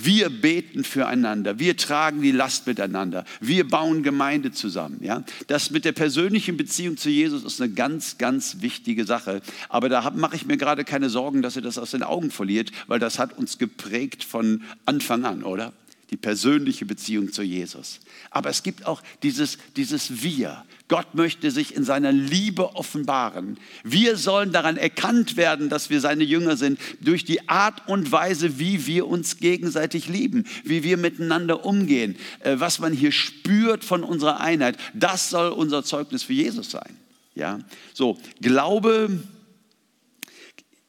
Wir 0.03 0.29
beten 0.29 0.83
füreinander, 0.83 1.59
wir 1.59 1.77
tragen 1.77 2.21
die 2.21 2.31
Last 2.31 2.67
miteinander, 2.67 3.25
wir 3.41 3.67
bauen 3.67 4.03
Gemeinde 4.03 4.51
zusammen. 4.51 4.99
Ja? 5.01 5.23
Das 5.47 5.71
mit 5.71 5.85
der 5.85 5.91
persönlichen 5.91 6.57
Beziehung 6.57 6.97
zu 6.97 7.09
Jesus 7.09 7.43
ist 7.43 7.61
eine 7.61 7.71
ganz, 7.71 8.17
ganz 8.17 8.57
wichtige 8.61 9.05
Sache. 9.05 9.41
Aber 9.67 9.89
da 9.89 10.09
mache 10.11 10.35
ich 10.35 10.45
mir 10.45 10.57
gerade 10.57 10.83
keine 10.83 11.09
Sorgen, 11.09 11.41
dass 11.41 11.55
ihr 11.55 11.61
das 11.61 11.77
aus 11.77 11.91
den 11.91 12.03
Augen 12.03 12.31
verliert, 12.31 12.71
weil 12.87 12.99
das 12.99 13.19
hat 13.19 13.37
uns 13.37 13.57
geprägt 13.57 14.23
von 14.23 14.63
Anfang 14.85 15.25
an, 15.25 15.43
oder? 15.43 15.73
die 16.09 16.17
persönliche 16.17 16.85
Beziehung 16.85 17.31
zu 17.31 17.43
Jesus. 17.43 17.99
Aber 18.31 18.49
es 18.49 18.63
gibt 18.63 18.85
auch 18.85 19.01
dieses, 19.21 19.57
dieses 19.75 20.23
Wir. 20.23 20.65
Gott 20.89 21.15
möchte 21.15 21.51
sich 21.51 21.75
in 21.75 21.85
seiner 21.85 22.11
Liebe 22.11 22.75
offenbaren. 22.75 23.57
Wir 23.83 24.17
sollen 24.17 24.51
daran 24.51 24.75
erkannt 24.75 25.37
werden, 25.37 25.69
dass 25.69 25.89
wir 25.89 26.01
seine 26.01 26.25
Jünger 26.25 26.57
sind, 26.57 26.79
durch 26.99 27.23
die 27.23 27.47
Art 27.47 27.87
und 27.87 28.11
Weise, 28.11 28.59
wie 28.59 28.85
wir 28.85 29.07
uns 29.07 29.37
gegenseitig 29.37 30.09
lieben, 30.09 30.45
wie 30.65 30.83
wir 30.83 30.97
miteinander 30.97 31.63
umgehen, 31.63 32.17
äh, 32.41 32.55
was 32.59 32.79
man 32.79 32.91
hier 32.91 33.11
spürt 33.11 33.85
von 33.85 34.03
unserer 34.03 34.41
Einheit. 34.41 34.77
Das 34.93 35.29
soll 35.29 35.51
unser 35.51 35.83
Zeugnis 35.83 36.23
für 36.23 36.33
Jesus 36.33 36.71
sein. 36.71 36.97
Ja, 37.35 37.59
so 37.93 38.17
Glaube 38.41 39.19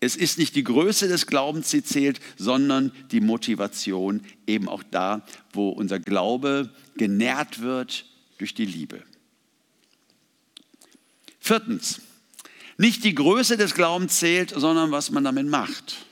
es 0.02 0.16
ist 0.16 0.38
nicht 0.38 0.56
die 0.56 0.64
Größe 0.64 1.08
des 1.08 1.26
Glaubens, 1.26 1.68
die 1.68 1.84
zählt, 1.84 2.20
sondern 2.38 2.90
die 3.12 3.20
Motivation, 3.20 4.22
eben 4.46 4.66
auch 4.66 4.82
da, 4.82 5.26
wo 5.52 5.68
unser 5.68 6.00
Glaube 6.00 6.70
genährt 6.96 7.60
wird 7.60 8.06
durch 8.38 8.54
die 8.54 8.64
Liebe. 8.64 9.02
Viertens, 11.40 12.00
nicht 12.76 13.04
die 13.04 13.14
Größe 13.14 13.56
des 13.56 13.74
Glaubens 13.74 14.18
zählt, 14.18 14.54
sondern 14.56 14.92
was 14.92 15.10
man 15.10 15.24
damit 15.24 15.46
macht. 15.46 16.06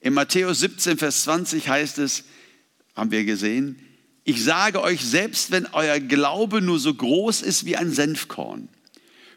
In 0.00 0.14
Matthäus 0.14 0.60
17, 0.60 0.98
Vers 0.98 1.22
20 1.24 1.68
heißt 1.68 1.98
es, 1.98 2.24
haben 2.96 3.10
wir 3.10 3.24
gesehen, 3.24 3.78
ich 4.24 4.42
sage 4.44 4.80
euch, 4.82 5.04
selbst 5.04 5.50
wenn 5.50 5.66
euer 5.72 5.98
Glaube 5.98 6.62
nur 6.62 6.78
so 6.78 6.94
groß 6.94 7.42
ist 7.42 7.64
wie 7.66 7.76
ein 7.76 7.92
Senfkorn, 7.92 8.68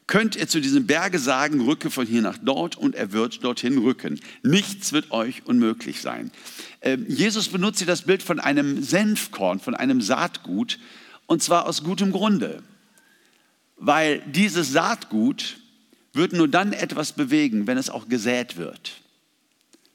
könnt 0.07 0.35
ihr 0.35 0.47
zu 0.47 0.61
diesem 0.61 0.85
Berge 0.85 1.17
sagen, 1.17 1.61
rücke 1.61 1.89
von 1.89 2.05
hier 2.05 2.21
nach 2.21 2.37
dort 2.37 2.77
und 2.77 2.93
er 2.93 3.11
wird 3.11 3.43
dorthin 3.43 3.79
rücken. 3.79 4.19
Nichts 4.43 4.91
wird 4.91 5.11
euch 5.11 5.45
unmöglich 5.45 6.01
sein. 6.01 6.31
Ähm, 6.81 7.05
Jesus 7.07 7.47
benutzt 7.49 7.79
hier 7.79 7.87
das 7.87 8.03
Bild 8.03 8.21
von 8.21 8.39
einem 8.39 8.83
Senfkorn, 8.83 9.59
von 9.59 9.75
einem 9.75 10.01
Saatgut 10.01 10.77
und 11.25 11.41
zwar 11.41 11.65
aus 11.67 11.83
gutem 11.83 12.11
Grunde. 12.11 12.61
Weil 13.77 14.21
dieses 14.27 14.71
Saatgut 14.71 15.57
wird 16.13 16.33
nur 16.33 16.47
dann 16.47 16.73
etwas 16.73 17.11
bewegen, 17.11 17.67
wenn 17.67 17.77
es 17.77 17.89
auch 17.89 18.07
gesät 18.07 18.57
wird. 18.57 18.93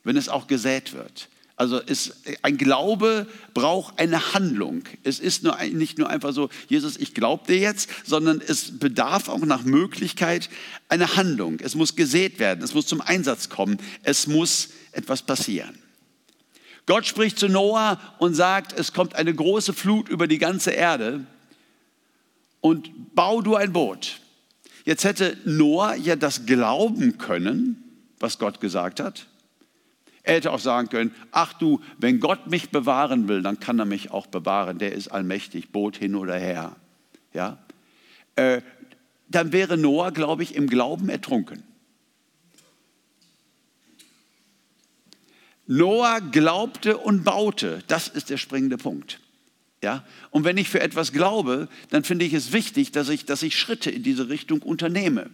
Wenn 0.05 0.17
es 0.17 0.29
auch 0.29 0.47
gesät 0.47 0.93
wird. 0.93 1.29
Also 1.61 1.79
ist, 1.79 2.15
ein 2.41 2.57
Glaube 2.57 3.27
braucht 3.53 3.99
eine 3.99 4.33
Handlung. 4.33 4.83
Es 5.03 5.21
ist 5.21 5.43
nur, 5.43 5.59
nicht 5.63 5.99
nur 5.99 6.09
einfach 6.09 6.33
so, 6.33 6.49
Jesus, 6.69 6.97
ich 6.97 7.13
glaube 7.13 7.47
dir 7.47 7.59
jetzt, 7.59 7.91
sondern 8.07 8.41
es 8.41 8.79
bedarf 8.79 9.29
auch 9.29 9.45
nach 9.45 9.63
Möglichkeit 9.65 10.49
einer 10.89 11.17
Handlung. 11.17 11.61
Es 11.61 11.75
muss 11.75 11.97
gesät 11.97 12.39
werden, 12.39 12.65
es 12.65 12.73
muss 12.73 12.87
zum 12.87 13.03
Einsatz 13.03 13.51
kommen, 13.51 13.77
es 14.03 14.27
muss 14.27 14.71
etwas 14.93 15.21
passieren. 15.21 15.79
Gott 16.87 17.05
spricht 17.05 17.39
zu 17.39 17.47
Noah 17.49 18.01
und 18.19 18.33
sagt, 18.33 18.73
es 18.79 18.95
kommt 18.95 19.15
eine 19.15 19.35
große 19.35 19.75
Flut 19.75 20.09
über 20.09 20.27
die 20.27 20.39
ganze 20.39 20.71
Erde 20.71 21.27
und 22.61 23.15
bau 23.15 23.41
du 23.41 23.57
ein 23.57 23.73
Boot. 23.73 24.21
Jetzt 24.85 25.05
hätte 25.05 25.37
Noah 25.45 25.95
ja 25.95 26.17
das 26.17 26.47
glauben 26.47 27.19
können, 27.19 27.83
was 28.19 28.39
Gott 28.39 28.61
gesagt 28.61 29.01
hat. 29.01 29.27
Er 30.23 30.35
hätte 30.35 30.53
auch 30.53 30.61
sagen 30.61 30.89
können, 30.89 31.15
ach 31.33 31.55
du, 31.55 31.81
wenn 31.99 32.21
Gott 32.21 32.47
mich 32.49 32.71
bewahren 32.71 33.27
will, 33.29 33.43
dann 33.43 33.59
kann 33.59 33.79
er 33.79 33.87
mich 33.87 34.11
auch 34.11 34.27
bewahren. 34.27 34.79
Der 34.79 34.93
ist 34.93 35.09
allmächtig, 35.09 35.73
Boot 35.73 35.97
hin 35.97 36.15
oder 36.15 36.37
her. 36.37 36.77
Ja? 37.33 37.59
Äh, 38.37 38.61
dann 39.29 39.53
wäre 39.53 39.77
Noah, 39.77 40.11
glaube 40.11 40.43
ich, 40.43 40.55
im 40.55 40.69
Glauben 40.69 41.09
ertrunken. 41.09 41.63
Noah 45.67 46.21
glaubte 46.21 46.99
und 46.99 47.23
baute. 47.25 47.83
Das 47.87 48.09
ist 48.09 48.29
der 48.29 48.39
springende 48.39 48.77
Punkt. 48.77 49.21
Ja? 49.83 50.05
Und 50.31 50.45
wenn 50.45 50.57
ich 50.57 50.69
für 50.69 50.81
etwas 50.81 51.13
glaube, 51.13 51.69
dann 51.91 52.05
finde 52.05 52.25
ich 52.25 52.35
es 52.35 52.53
wichtig, 52.53 52.93
dass 52.93 53.09
ich, 53.09 53.25
dass 53.25 53.43
ich 53.43 53.59
Schritte 53.59 53.91
in 53.91 54.03
diese 54.03 54.29
Richtung 54.29 54.63
unternehme. 54.63 55.31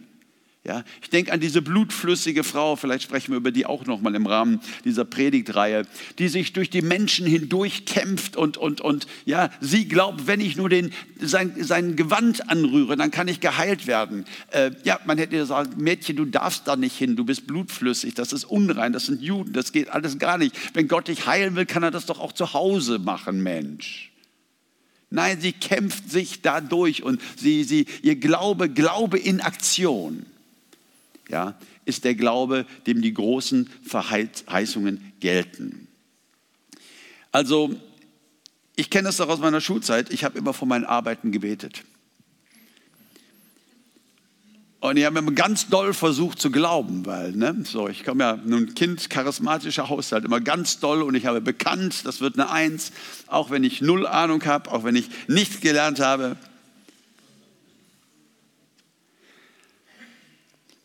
Ja, 0.67 0.83
ich 1.01 1.09
denke 1.09 1.31
an 1.31 1.39
diese 1.39 1.61
blutflüssige 1.61 2.43
Frau, 2.43 2.75
vielleicht 2.75 3.03
sprechen 3.03 3.31
wir 3.31 3.37
über 3.37 3.51
die 3.51 3.65
auch 3.65 3.85
nochmal 3.85 4.15
im 4.15 4.25
Rahmen 4.25 4.59
dieser 4.83 5.05
Predigtreihe, 5.05 5.87
die 6.19 6.27
sich 6.27 6.51
durch 6.51 6.69
die 6.69 6.81
Menschen 6.81 7.25
hindurch 7.25 7.85
kämpft 7.85 8.35
und, 8.35 8.57
und, 8.57 8.81
und 8.81 9.07
ja, 9.23 9.49
sie 9.61 9.87
glaubt, 9.87 10.27
wenn 10.27 10.41
ich 10.41 10.57
nur 10.57 10.67
den, 10.67 10.91
sein, 11.21 11.53
sein 11.57 11.95
Gewand 11.95 12.49
anrühre, 12.49 12.97
dann 12.97 13.11
kann 13.11 13.29
ich 13.29 13.39
geheilt 13.39 13.87
werden. 13.87 14.25
Äh, 14.51 14.71
ja, 14.83 14.99
man 15.05 15.17
hätte 15.17 15.37
gesagt, 15.37 15.77
Mädchen, 15.77 16.17
du 16.17 16.25
darfst 16.25 16.67
da 16.67 16.75
nicht 16.75 16.97
hin, 16.97 17.15
du 17.15 17.23
bist 17.23 17.47
blutflüssig, 17.47 18.15
das 18.15 18.33
ist 18.33 18.43
unrein, 18.43 18.91
das 18.91 19.05
sind 19.05 19.21
Juden, 19.21 19.53
das 19.53 19.71
geht 19.71 19.87
alles 19.87 20.19
gar 20.19 20.37
nicht. 20.37 20.53
Wenn 20.73 20.89
Gott 20.89 21.07
dich 21.07 21.27
heilen 21.27 21.55
will, 21.55 21.65
kann 21.65 21.83
er 21.83 21.91
das 21.91 22.07
doch 22.07 22.19
auch 22.19 22.33
zu 22.33 22.51
Hause 22.51 22.99
machen, 22.99 23.41
Mensch. 23.41 24.11
Nein, 25.09 25.39
sie 25.39 25.53
kämpft 25.53 26.09
sich 26.09 26.41
da 26.41 26.59
durch 26.61 27.03
und 27.03 27.21
sie, 27.37 27.63
sie, 27.63 27.85
ihr 28.01 28.15
Glaube, 28.15 28.69
Glaube 28.69 29.17
in 29.17 29.41
Aktion 29.41 30.25
ja, 31.29 31.55
ist 31.85 32.03
der 32.03 32.15
Glaube, 32.15 32.65
dem 32.85 33.01
die 33.01 33.13
großen 33.13 33.69
Verheißungen 33.83 35.13
gelten. 35.19 35.87
Also, 37.31 37.75
ich 38.75 38.89
kenne 38.89 39.07
das 39.07 39.17
doch 39.17 39.29
aus 39.29 39.39
meiner 39.39 39.61
Schulzeit. 39.61 40.11
Ich 40.11 40.23
habe 40.23 40.37
immer 40.37 40.53
vor 40.53 40.67
meinen 40.67 40.85
Arbeiten 40.85 41.31
gebetet. 41.31 41.83
Und 44.79 44.97
ich 44.97 45.05
habe 45.05 45.17
immer 45.17 45.31
ganz 45.31 45.69
doll 45.69 45.93
versucht 45.93 46.39
zu 46.39 46.51
glauben, 46.51 47.05
weil, 47.05 47.31
ne, 47.31 47.63
so, 47.63 47.89
ich 47.89 48.03
komme 48.03 48.23
ja 48.23 48.35
nun 48.35 48.75
Kind 48.75 49.09
charismatischer 49.09 49.89
Haushalt, 49.89 50.23
immer 50.23 50.39
ganz 50.39 50.79
doll 50.79 51.01
und 51.01 51.15
ich 51.15 51.25
habe 51.25 51.41
bekannt, 51.41 52.05
das 52.05 52.21
wird 52.21 52.35
eine 52.35 52.51
Eins, 52.51 52.91
auch 53.25 53.49
wenn 53.49 53.63
ich 53.63 53.81
null 53.81 54.05
Ahnung 54.05 54.45
habe, 54.45 54.71
auch 54.71 54.83
wenn 54.83 54.95
ich 54.95 55.09
nichts 55.27 55.61
gelernt 55.61 55.99
habe. 55.99 56.37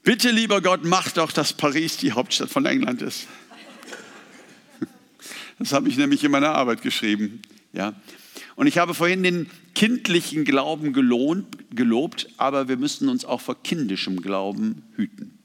Bitte, 0.04 0.30
lieber 0.30 0.62
Gott, 0.62 0.80
mach 0.84 1.10
doch, 1.12 1.30
dass 1.30 1.52
Paris 1.52 1.98
die 1.98 2.12
Hauptstadt 2.12 2.48
von 2.48 2.64
England 2.64 3.02
ist. 3.02 3.26
Das 5.58 5.72
habe 5.72 5.88
ich 5.88 5.96
nämlich 5.96 6.24
in 6.24 6.32
meiner 6.32 6.54
Arbeit 6.54 6.82
geschrieben. 6.82 7.40
Ja. 7.72 7.94
Und 8.62 8.68
ich 8.68 8.78
habe 8.78 8.94
vorhin 8.94 9.24
den 9.24 9.48
kindlichen 9.74 10.44
Glauben 10.44 10.92
gelohnt, 10.92 11.74
gelobt, 11.74 12.28
aber 12.36 12.68
wir 12.68 12.76
müssen 12.76 13.08
uns 13.08 13.24
auch 13.24 13.40
vor 13.40 13.60
kindischem 13.60 14.22
Glauben 14.22 14.84
hüten. 14.94 15.36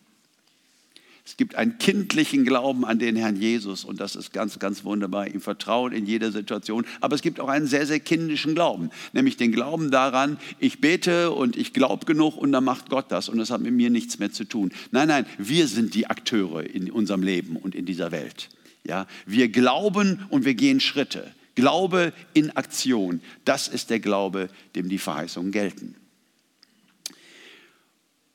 Es 1.25 1.35
gibt 1.35 1.55
einen 1.55 1.79
kindlichen 1.79 2.45
Glauben 2.45 2.85
an 2.85 2.99
den 2.99 3.15
Herrn 3.15 3.35
Jesus 3.35 3.85
und 3.85 3.99
das 3.99 4.15
ist 4.15 4.33
ganz, 4.33 4.59
ganz 4.59 4.83
wunderbar, 4.83 5.25
ihm 5.25 5.41
vertrauen 5.41 5.93
in 5.93 6.05
jeder 6.05 6.31
Situation. 6.31 6.85
Aber 7.01 7.15
es 7.15 7.23
gibt 7.23 7.39
auch 7.39 7.49
einen 7.49 7.65
sehr, 7.65 7.87
sehr 7.87 7.99
kindischen 7.99 8.53
Glauben, 8.53 8.91
nämlich 9.13 9.35
den 9.35 9.51
Glauben 9.51 9.89
daran, 9.89 10.37
ich 10.59 10.79
bete 10.79 11.31
und 11.31 11.57
ich 11.57 11.73
glaube 11.73 12.05
genug 12.05 12.37
und 12.37 12.51
dann 12.51 12.65
macht 12.65 12.91
Gott 12.91 13.07
das 13.09 13.29
und 13.29 13.39
das 13.39 13.49
hat 13.49 13.61
mit 13.61 13.73
mir 13.73 13.89
nichts 13.89 14.19
mehr 14.19 14.31
zu 14.31 14.43
tun. 14.43 14.71
Nein, 14.91 15.07
nein, 15.07 15.25
wir 15.39 15.67
sind 15.67 15.95
die 15.95 16.05
Akteure 16.05 16.61
in 16.61 16.91
unserem 16.91 17.23
Leben 17.23 17.55
und 17.55 17.73
in 17.73 17.87
dieser 17.87 18.11
Welt. 18.11 18.49
Ja, 18.83 19.07
wir 19.25 19.49
glauben 19.49 20.23
und 20.29 20.45
wir 20.45 20.53
gehen 20.53 20.79
Schritte. 20.79 21.33
Glaube 21.57 22.13
in 22.35 22.55
Aktion, 22.55 23.19
das 23.43 23.67
ist 23.67 23.89
der 23.89 23.99
Glaube, 23.99 24.51
dem 24.75 24.89
die 24.89 24.99
Verheißungen 24.99 25.51
gelten. 25.51 25.95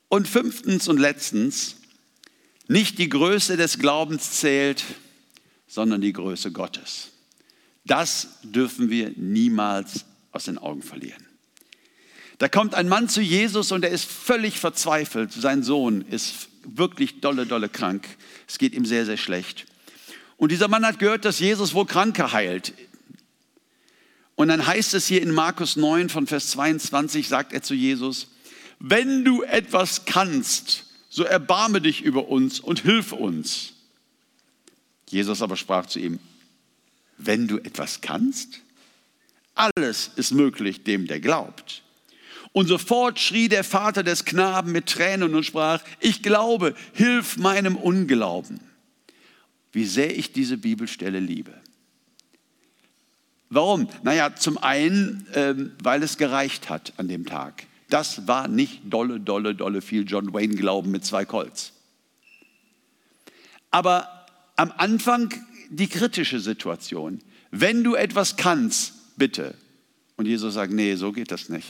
Und 0.09 0.27
fünftens 0.27 0.89
und 0.89 0.99
letztens, 0.99 1.77
nicht 2.67 2.97
die 2.97 3.07
Größe 3.07 3.55
des 3.55 3.79
Glaubens 3.79 4.33
zählt, 4.33 4.83
sondern 5.67 6.01
die 6.01 6.11
Größe 6.11 6.51
Gottes. 6.51 7.11
Das 7.85 8.39
dürfen 8.43 8.89
wir 8.89 9.13
niemals 9.15 10.03
aus 10.33 10.43
den 10.43 10.57
Augen 10.57 10.81
verlieren. 10.81 11.25
Da 12.39 12.49
kommt 12.49 12.75
ein 12.75 12.89
Mann 12.89 13.07
zu 13.07 13.21
Jesus 13.21 13.71
und 13.71 13.85
er 13.85 13.91
ist 13.91 14.03
völlig 14.03 14.59
verzweifelt. 14.59 15.31
Sein 15.31 15.63
Sohn 15.63 16.01
ist 16.01 16.49
wirklich 16.65 17.21
dolle, 17.21 17.45
dolle 17.45 17.69
krank. 17.69 18.05
Es 18.49 18.57
geht 18.57 18.73
ihm 18.73 18.85
sehr, 18.85 19.05
sehr 19.05 19.15
schlecht. 19.15 19.65
Und 20.35 20.51
dieser 20.51 20.67
Mann 20.67 20.85
hat 20.85 20.99
gehört, 20.99 21.23
dass 21.23 21.39
Jesus 21.39 21.73
wohl 21.73 21.85
Kranke 21.85 22.33
heilt. 22.33 22.73
Und 24.35 24.47
dann 24.47 24.65
heißt 24.65 24.93
es 24.93 25.07
hier 25.07 25.21
in 25.21 25.31
Markus 25.31 25.75
9 25.75 26.09
von 26.09 26.27
Vers 26.27 26.51
22, 26.51 27.27
sagt 27.27 27.53
er 27.53 27.61
zu 27.61 27.73
Jesus, 27.73 28.27
wenn 28.79 29.23
du 29.23 29.43
etwas 29.43 30.05
kannst, 30.05 30.85
so 31.09 31.23
erbarme 31.23 31.79
dich 31.79 32.01
über 32.01 32.27
uns 32.27 32.59
und 32.59 32.81
hilf 32.81 33.11
uns. 33.11 33.73
Jesus 35.09 35.41
aber 35.41 35.55
sprach 35.55 35.85
zu 35.85 35.99
ihm, 35.99 36.19
wenn 37.17 37.47
du 37.47 37.59
etwas 37.59 38.01
kannst, 38.01 38.61
alles 39.53 40.09
ist 40.15 40.31
möglich 40.31 40.83
dem, 40.83 41.05
der 41.07 41.19
glaubt. 41.19 41.83
Und 42.51 42.67
sofort 42.67 43.19
schrie 43.19 43.49
der 43.49 43.63
Vater 43.63 44.03
des 44.03 44.25
Knaben 44.25 44.71
mit 44.71 44.87
Tränen 44.87 45.33
und 45.35 45.43
sprach, 45.43 45.83
ich 45.99 46.21
glaube, 46.21 46.75
hilf 46.93 47.37
meinem 47.37 47.75
Unglauben. 47.75 48.59
Wie 49.71 49.85
sehr 49.85 50.15
ich 50.17 50.33
diese 50.33 50.57
Bibelstelle 50.57 51.19
liebe. 51.19 51.62
Warum? 53.53 53.87
Naja, 54.01 54.35
zum 54.35 54.57
einen, 54.57 55.27
ähm, 55.35 55.73
weil 55.81 56.01
es 56.01 56.17
gereicht 56.17 56.69
hat 56.69 56.93
an 56.97 57.07
dem 57.07 57.25
Tag. 57.25 57.67
Das 57.89 58.27
war 58.27 58.47
nicht 58.47 58.81
dolle, 58.85 59.19
dolle, 59.19 59.53
dolle 59.53 59.81
viel 59.81 60.05
John 60.07 60.33
Wayne 60.33 60.55
Glauben 60.55 60.89
mit 60.89 61.05
zwei 61.05 61.25
Colts. 61.25 61.73
Aber 63.69 64.25
am 64.55 64.73
Anfang 64.77 65.31
die 65.69 65.87
kritische 65.87 66.39
Situation. 66.39 67.19
Wenn 67.51 67.83
du 67.83 67.93
etwas 67.93 68.37
kannst, 68.37 69.17
bitte. 69.17 69.53
Und 70.17 70.25
Jesus 70.25 70.55
sagt, 70.55 70.73
nee, 70.73 70.95
so 70.95 71.11
geht 71.11 71.31
das 71.31 71.49
nicht. 71.49 71.67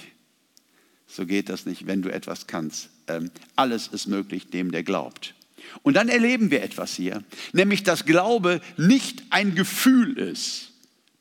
So 1.08 1.26
geht 1.26 1.50
das 1.50 1.65
nicht, 1.65 1.86
wenn 1.86 2.02
du 2.02 2.10
etwas 2.10 2.48
kannst. 2.48 2.89
Ähm, 3.08 3.30
alles 3.58 3.88
ist 3.88 4.08
möglich 4.08 4.50
dem, 4.50 4.72
der 4.72 4.84
glaubt. 4.84 5.34
Und 5.82 5.96
dann 5.96 6.08
erleben 6.08 6.50
wir 6.52 6.63
etwas 6.63 6.96
hier, 6.96 7.24
nämlich 7.52 7.84
dass 7.84 8.06
Glaube 8.06 8.62
nicht 8.78 9.24
ein 9.30 9.56
Gefühl 9.56 10.17
ist 10.17 10.73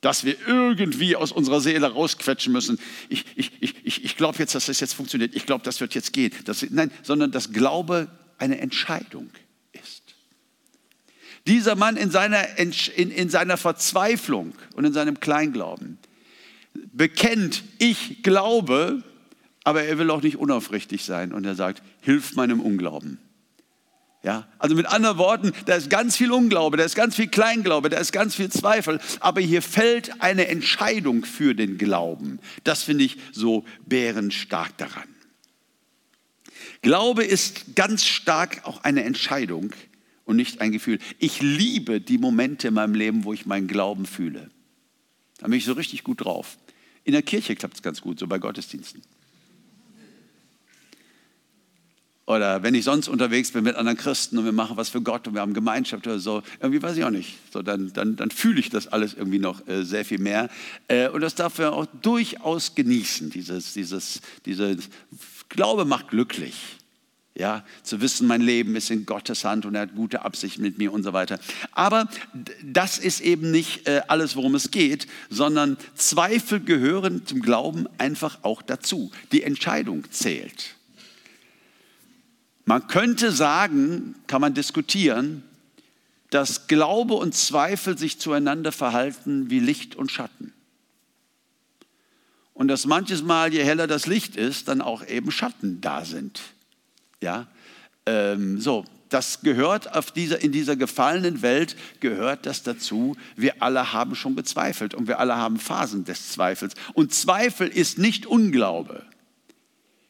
dass 0.02 0.24
wir 0.24 0.36
irgendwie 0.46 1.16
aus 1.16 1.32
unserer 1.32 1.60
Seele 1.60 1.90
rausquetschen 1.90 2.52
müssen. 2.52 2.78
Ich, 3.08 3.24
ich, 3.36 3.52
ich, 3.60 4.04
ich 4.04 4.16
glaube 4.16 4.38
jetzt, 4.38 4.54
dass 4.54 4.66
das 4.66 4.80
jetzt 4.80 4.92
funktioniert. 4.92 5.34
Ich 5.34 5.46
glaube, 5.46 5.64
das 5.64 5.80
wird 5.80 5.94
jetzt 5.94 6.12
gehen. 6.12 6.32
Das, 6.44 6.66
nein, 6.68 6.90
sondern 7.02 7.30
dass 7.30 7.52
Glaube 7.52 8.08
eine 8.36 8.58
Entscheidung 8.58 9.30
ist. 9.72 10.02
Dieser 11.46 11.76
Mann 11.76 11.96
in 11.96 12.10
seiner, 12.10 12.58
in, 12.58 12.72
in 13.10 13.30
seiner 13.30 13.56
Verzweiflung 13.56 14.54
und 14.74 14.84
in 14.84 14.92
seinem 14.92 15.20
Kleinglauben 15.20 15.98
bekennt, 16.92 17.62
ich 17.78 18.22
glaube, 18.22 19.02
aber 19.64 19.84
er 19.84 19.98
will 19.98 20.10
auch 20.10 20.22
nicht 20.22 20.36
unaufrichtig 20.36 21.04
sein. 21.04 21.32
Und 21.32 21.44
er 21.44 21.54
sagt, 21.54 21.82
hilf 22.00 22.34
meinem 22.34 22.60
Unglauben. 22.60 23.18
Ja, 24.24 24.46
also 24.58 24.76
mit 24.76 24.86
anderen 24.86 25.18
Worten, 25.18 25.52
da 25.66 25.74
ist 25.74 25.90
ganz 25.90 26.16
viel 26.16 26.30
Unglaube, 26.30 26.76
da 26.76 26.84
ist 26.84 26.94
ganz 26.94 27.16
viel 27.16 27.26
Kleinglaube, 27.26 27.88
da 27.88 27.98
ist 27.98 28.12
ganz 28.12 28.36
viel 28.36 28.50
Zweifel, 28.50 29.00
aber 29.18 29.40
hier 29.40 29.62
fällt 29.62 30.22
eine 30.22 30.46
Entscheidung 30.46 31.24
für 31.24 31.54
den 31.54 31.76
Glauben. 31.76 32.38
Das 32.62 32.84
finde 32.84 33.02
ich 33.02 33.18
so 33.32 33.64
bärenstark 33.86 34.76
daran. 34.76 35.08
Glaube 36.82 37.24
ist 37.24 37.74
ganz 37.74 38.04
stark 38.04 38.64
auch 38.64 38.84
eine 38.84 39.02
Entscheidung 39.02 39.72
und 40.24 40.36
nicht 40.36 40.60
ein 40.60 40.70
Gefühl. 40.70 41.00
Ich 41.18 41.42
liebe 41.42 42.00
die 42.00 42.18
Momente 42.18 42.68
in 42.68 42.74
meinem 42.74 42.94
Leben, 42.94 43.24
wo 43.24 43.32
ich 43.32 43.46
meinen 43.46 43.66
Glauben 43.66 44.06
fühle. 44.06 44.50
Da 45.38 45.48
bin 45.48 45.58
ich 45.58 45.64
so 45.64 45.72
richtig 45.72 46.04
gut 46.04 46.24
drauf. 46.24 46.58
In 47.02 47.12
der 47.12 47.22
Kirche 47.22 47.56
klappt 47.56 47.74
es 47.74 47.82
ganz 47.82 48.00
gut, 48.00 48.20
so 48.20 48.28
bei 48.28 48.38
Gottesdiensten. 48.38 49.02
Oder 52.32 52.62
wenn 52.62 52.74
ich 52.74 52.84
sonst 52.84 53.08
unterwegs 53.08 53.50
bin 53.50 53.62
mit 53.62 53.76
anderen 53.76 53.98
Christen 53.98 54.38
und 54.38 54.46
wir 54.46 54.52
machen 54.52 54.78
was 54.78 54.88
für 54.88 55.02
Gott 55.02 55.28
und 55.28 55.34
wir 55.34 55.42
haben 55.42 55.52
Gemeinschaft 55.52 56.06
oder 56.06 56.18
so, 56.18 56.42
irgendwie 56.60 56.82
weiß 56.82 56.96
ich 56.96 57.04
auch 57.04 57.10
nicht. 57.10 57.36
So, 57.52 57.60
dann, 57.60 57.92
dann, 57.92 58.16
dann 58.16 58.30
fühle 58.30 58.58
ich 58.58 58.70
das 58.70 58.88
alles 58.88 59.12
irgendwie 59.12 59.38
noch 59.38 59.66
äh, 59.68 59.84
sehr 59.84 60.04
viel 60.04 60.18
mehr. 60.18 60.48
Äh, 60.88 61.08
und 61.08 61.20
das 61.20 61.34
darf 61.34 61.58
wir 61.58 61.72
auch 61.74 61.86
durchaus 62.00 62.74
genießen. 62.74 63.28
Dieses, 63.28 63.74
dieses, 63.74 64.22
dieses 64.46 64.88
Glaube 65.50 65.84
macht 65.84 66.08
glücklich. 66.08 66.54
Ja, 67.34 67.64
zu 67.82 68.00
wissen, 68.00 68.26
mein 68.26 68.42
Leben 68.42 68.76
ist 68.76 68.90
in 68.90 69.06
Gottes 69.06 69.44
Hand 69.44 69.64
und 69.64 69.74
er 69.74 69.82
hat 69.82 69.94
gute 69.94 70.22
Absichten 70.22 70.62
mit 70.62 70.76
mir 70.76 70.92
und 70.92 71.02
so 71.02 71.12
weiter. 71.14 71.38
Aber 71.72 72.08
das 72.62 72.98
ist 72.98 73.20
eben 73.20 73.50
nicht 73.50 73.86
äh, 73.86 74.02
alles, 74.08 74.36
worum 74.36 74.54
es 74.54 74.70
geht, 74.70 75.06
sondern 75.28 75.76
Zweifel 75.94 76.60
gehören 76.60 77.26
zum 77.26 77.40
Glauben 77.40 77.86
einfach 77.98 78.38
auch 78.42 78.62
dazu. 78.62 79.10
Die 79.32 79.42
Entscheidung 79.42 80.10
zählt. 80.10 80.76
Man 82.64 82.86
könnte 82.86 83.32
sagen, 83.32 84.14
kann 84.26 84.40
man 84.40 84.54
diskutieren, 84.54 85.42
dass 86.30 86.66
Glaube 86.66 87.14
und 87.14 87.34
Zweifel 87.34 87.98
sich 87.98 88.18
zueinander 88.18 88.72
verhalten 88.72 89.50
wie 89.50 89.60
Licht 89.60 89.96
und 89.96 90.10
Schatten. 90.10 90.52
Und 92.54 92.68
dass 92.68 92.86
manches 92.86 93.22
Mal, 93.22 93.52
je 93.52 93.64
heller 93.64 93.86
das 93.86 94.06
Licht 94.06 94.36
ist, 94.36 94.68
dann 94.68 94.80
auch 94.80 95.06
eben 95.06 95.30
Schatten 95.30 95.80
da 95.80 96.04
sind. 96.04 96.40
Ja, 97.20 97.48
ähm, 98.06 98.60
so, 98.60 98.84
das 99.08 99.40
gehört 99.42 99.90
dieser, 100.14 100.42
in 100.42 100.52
dieser 100.52 100.76
gefallenen 100.76 101.42
Welt, 101.42 101.76
gehört 102.00 102.46
das 102.46 102.62
dazu. 102.62 103.16
Wir 103.36 103.62
alle 103.62 103.92
haben 103.92 104.14
schon 104.14 104.36
gezweifelt 104.36 104.94
und 104.94 105.06
wir 105.06 105.20
alle 105.20 105.36
haben 105.36 105.58
Phasen 105.58 106.04
des 106.04 106.30
Zweifels. 106.30 106.74
Und 106.94 107.12
Zweifel 107.12 107.68
ist 107.68 107.98
nicht 107.98 108.26
Unglaube. 108.26 109.04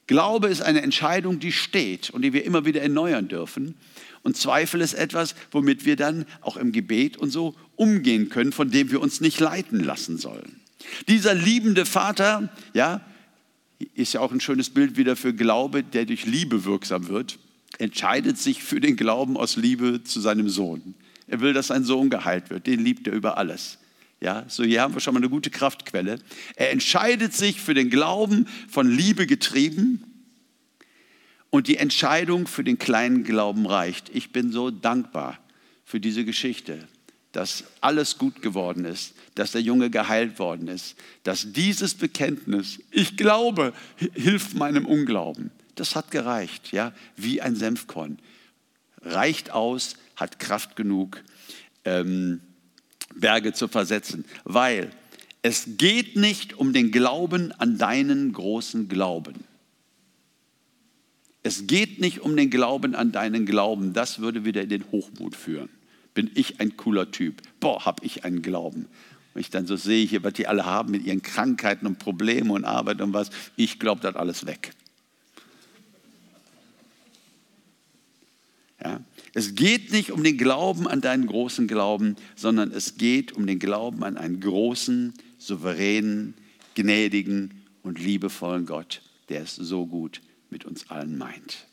Glaube 0.07 0.49
ist 0.49 0.63
eine 0.63 0.83
Entscheidung, 0.83 1.39
die 1.39 1.53
steht 1.53 2.11
und 2.11 2.23
die 2.23 2.33
wir 2.33 2.45
immer 2.45 2.65
wieder 2.65 2.83
erneuern 2.83 3.29
dürfen. 3.29 3.77
Und 4.23 4.37
Zweifel 4.37 4.81
ist 4.81 4.95
etwas, 4.95 5.35
womit 5.51 5.85
wir 5.85 5.97
dann 5.97 6.27
auch 6.41 6.57
im 6.57 6.73
Gebet 6.73 7.17
und 7.17 7.31
so 7.31 7.55
umgehen 7.77 8.29
können, 8.29 8.53
von 8.53 8.71
dem 8.71 8.91
wir 8.91 9.01
uns 9.01 9.21
nicht 9.21 9.41
leiten 9.41 9.83
lassen 9.83 10.19
sollen. 10.19 10.61
Dieser 11.09 11.35
liebende 11.35 11.87
Vater, 11.87 12.51
ja, 12.75 13.01
ist 13.95 14.13
ja 14.13 14.21
auch 14.21 14.33
ein 14.33 14.41
schönes 14.41 14.71
Bild 14.71 14.97
wieder 14.97 15.17
für 15.17 15.35
Glaube, 15.35 15.83
der 15.83 16.05
durch 16.05 16.27
Liebe 16.27 16.65
wirksam 16.65 17.09
wird, 17.09 17.39
entscheidet 17.79 18.39
sich 18.39 18.63
für 18.63 18.81
den 18.81 18.97
Glauben 18.97 19.37
aus 19.37 19.57
Liebe 19.57 20.05
zu 20.05 20.21
seinem 20.21 20.49
Sohn. 20.49 20.95
Er 21.27 21.41
will, 21.41 21.53
dass 21.53 21.69
sein 21.69 21.85
Sohn 21.85 22.11
geheilt 22.11 22.51
wird. 22.51 22.67
Den 22.67 22.81
liebt 22.81 23.07
er 23.07 23.15
über 23.15 23.39
alles. 23.39 23.79
Ja, 24.23 24.45
so 24.47 24.63
hier 24.63 24.83
haben 24.83 24.95
wir 24.95 25.01
schon 25.01 25.15
mal 25.15 25.21
eine 25.21 25.29
gute 25.29 25.51
Kraftquelle. 25.51 26.21
Er 26.55 26.71
entscheidet 26.71 27.35
sich 27.35 27.61
für 27.61 27.75
den 27.75 27.91
Glauben 27.91 28.47
von 28.69 28.89
Liebe 28.89 29.27
getrieben 29.27 30.05
und 31.51 31.67
die 31.67 31.77
Entscheidung 31.77 32.47
für 32.47 32.63
den 32.63 32.79
kleinen 32.79 33.25
Glauben 33.25 33.67
reicht. 33.67 34.11
Ich 34.15 34.31
bin 34.31 34.53
so 34.53 34.71
dankbar 34.71 35.41
für 35.85 35.99
diese 35.99 36.25
Geschichte, 36.25 36.87
dass 37.33 37.65
alles 37.81 38.17
gut 38.17 38.43
geworden 38.43 38.85
ist, 38.85 39.15
dass 39.35 39.51
der 39.51 39.61
Junge 39.61 39.91
geheilt 39.91 40.39
worden 40.39 40.69
ist, 40.69 40.95
dass 41.25 41.53
dieses 41.53 41.95
Bekenntnis, 41.95 42.79
ich 42.93 43.17
glaube, 43.17 43.73
hilft 44.15 44.55
meinem 44.55 44.87
Unglauben. 44.87 45.51
Das 45.75 45.97
hat 45.97 46.13
gereicht, 46.13 46.71
ja, 46.71 46.93
wie 47.17 47.43
ein 47.43 47.57
Senfkorn. 47.57 48.21
Reicht 49.01 49.51
aus, 49.51 49.97
hat 50.15 50.39
Kraft 50.39 50.77
genug, 50.77 51.21
ähm, 51.85 52.41
Berge 53.17 53.53
zu 53.53 53.69
versetzen, 53.69 54.25
weil 54.45 54.91
es 55.43 55.77
geht 55.77 56.17
nicht 56.17 56.55
um 56.55 56.73
den 56.73 56.91
Glauben 56.91 57.53
an 57.53 57.79
deinen 57.79 58.33
großen 58.33 58.89
Glauben. 58.89 59.45
Es 61.43 61.67
geht 61.67 62.01
nicht 62.01 62.21
um 62.21 62.37
den 62.37 62.51
Glauben 62.51 62.95
an 62.95 63.11
deinen 63.11 63.47
Glauben. 63.47 63.93
Das 63.93 64.21
würde 64.21 64.45
wieder 64.45 64.63
in 64.63 64.69
den 64.69 64.85
Hochmut 64.93 65.35
führen 65.35 65.69
bin 66.15 66.31
ich 66.35 66.61
ein 66.61 66.77
cooler 66.77 67.11
Typ. 67.11 67.43
Boah, 67.61 67.85
habe 67.85 68.05
ich 68.05 68.25
einen 68.25 68.43
Glauben. 68.43 68.87
Wenn 69.35 69.41
ich 69.41 69.51
dann 69.51 69.67
so 69.67 69.77
sehe 69.77 70.07
hier, 70.07 70.23
was 70.25 70.35
die 70.35 70.47
alle 70.47 70.67
haben 70.67 70.91
mit 70.91 71.05
ihren 71.05 71.23
Krankheiten 71.23 71.87
und 71.87 71.99
Problemen 71.99 72.51
und 72.51 72.65
Arbeit 72.65 73.01
und 73.01 73.13
was, 73.13 73.31
ich 73.57 73.79
glaube 73.79 74.03
das 74.03 74.15
alles 74.15 74.47
weg. 74.47 74.73
Ja? 78.83 79.01
Es 79.35 79.55
geht 79.55 79.93
nicht 79.93 80.13
um 80.13 80.23
den 80.23 80.37
Glauben 80.37 80.87
an 80.87 81.01
deinen 81.01 81.27
großen 81.27 81.67
Glauben, 81.67 82.17
sondern 82.37 82.71
es 82.71 82.97
geht 82.97 83.33
um 83.33 83.47
den 83.47 83.59
Glauben 83.59 84.05
an 84.05 84.19
einen 84.19 84.41
großen, 84.41 85.15
souveränen, 85.39 86.35
gnädigen 86.75 87.63
und 87.83 87.99
liebevollen 87.99 88.67
Gott, 88.67 89.03
der 89.29 89.43
es 89.43 89.57
so 89.57 89.87
gut 89.87 90.21
mit 90.51 90.65
uns 90.65 90.91
allen 90.91 91.17
meint. 91.17 91.67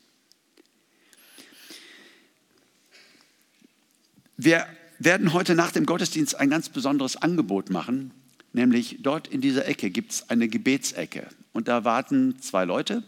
Wir 4.36 4.66
werden 4.98 5.34
heute 5.34 5.54
nach 5.54 5.70
dem 5.70 5.84
Gottesdienst 5.84 6.34
ein 6.36 6.48
ganz 6.48 6.70
besonderes 6.70 7.16
Angebot 7.16 7.68
machen, 7.68 8.10
nämlich 8.54 8.98
dort 9.00 9.28
in 9.28 9.42
dieser 9.42 9.68
Ecke 9.68 9.90
gibt 9.90 10.12
es 10.12 10.30
eine 10.30 10.48
Gebetsecke 10.48 11.28
und 11.52 11.68
da 11.68 11.84
warten 11.84 12.40
zwei 12.40 12.64
Leute, 12.64 13.02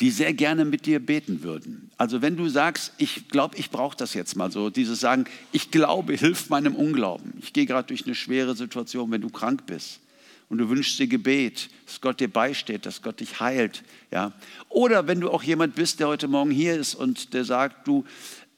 die 0.00 0.10
sehr 0.10 0.34
gerne 0.34 0.64
mit 0.64 0.86
dir 0.86 0.98
beten 0.98 1.42
würden. 1.42 1.90
Also 1.96 2.22
wenn 2.22 2.36
du 2.36 2.48
sagst, 2.48 2.92
ich 2.98 3.28
glaube, 3.28 3.56
ich 3.56 3.70
brauche 3.70 3.96
das 3.96 4.14
jetzt 4.14 4.36
mal 4.36 4.50
so, 4.50 4.70
dieses 4.70 5.00
Sagen, 5.00 5.24
ich 5.52 5.70
glaube, 5.70 6.14
hilft 6.14 6.50
meinem 6.50 6.74
Unglauben. 6.74 7.32
Ich 7.40 7.52
gehe 7.52 7.66
gerade 7.66 7.88
durch 7.88 8.04
eine 8.04 8.14
schwere 8.14 8.54
Situation, 8.54 9.10
wenn 9.10 9.22
du 9.22 9.30
krank 9.30 9.66
bist 9.66 10.00
und 10.48 10.58
du 10.58 10.68
wünschst 10.68 10.98
dir 10.98 11.06
Gebet, 11.06 11.70
dass 11.86 12.00
Gott 12.00 12.20
dir 12.20 12.28
beisteht, 12.28 12.86
dass 12.86 13.02
Gott 13.02 13.20
dich 13.20 13.40
heilt, 13.40 13.82
ja. 14.10 14.32
Oder 14.68 15.06
wenn 15.06 15.20
du 15.20 15.30
auch 15.30 15.42
jemand 15.42 15.74
bist, 15.74 16.00
der 16.00 16.08
heute 16.08 16.28
Morgen 16.28 16.50
hier 16.50 16.76
ist 16.76 16.94
und 16.94 17.34
der 17.34 17.44
sagt, 17.44 17.88
du, 17.88 18.04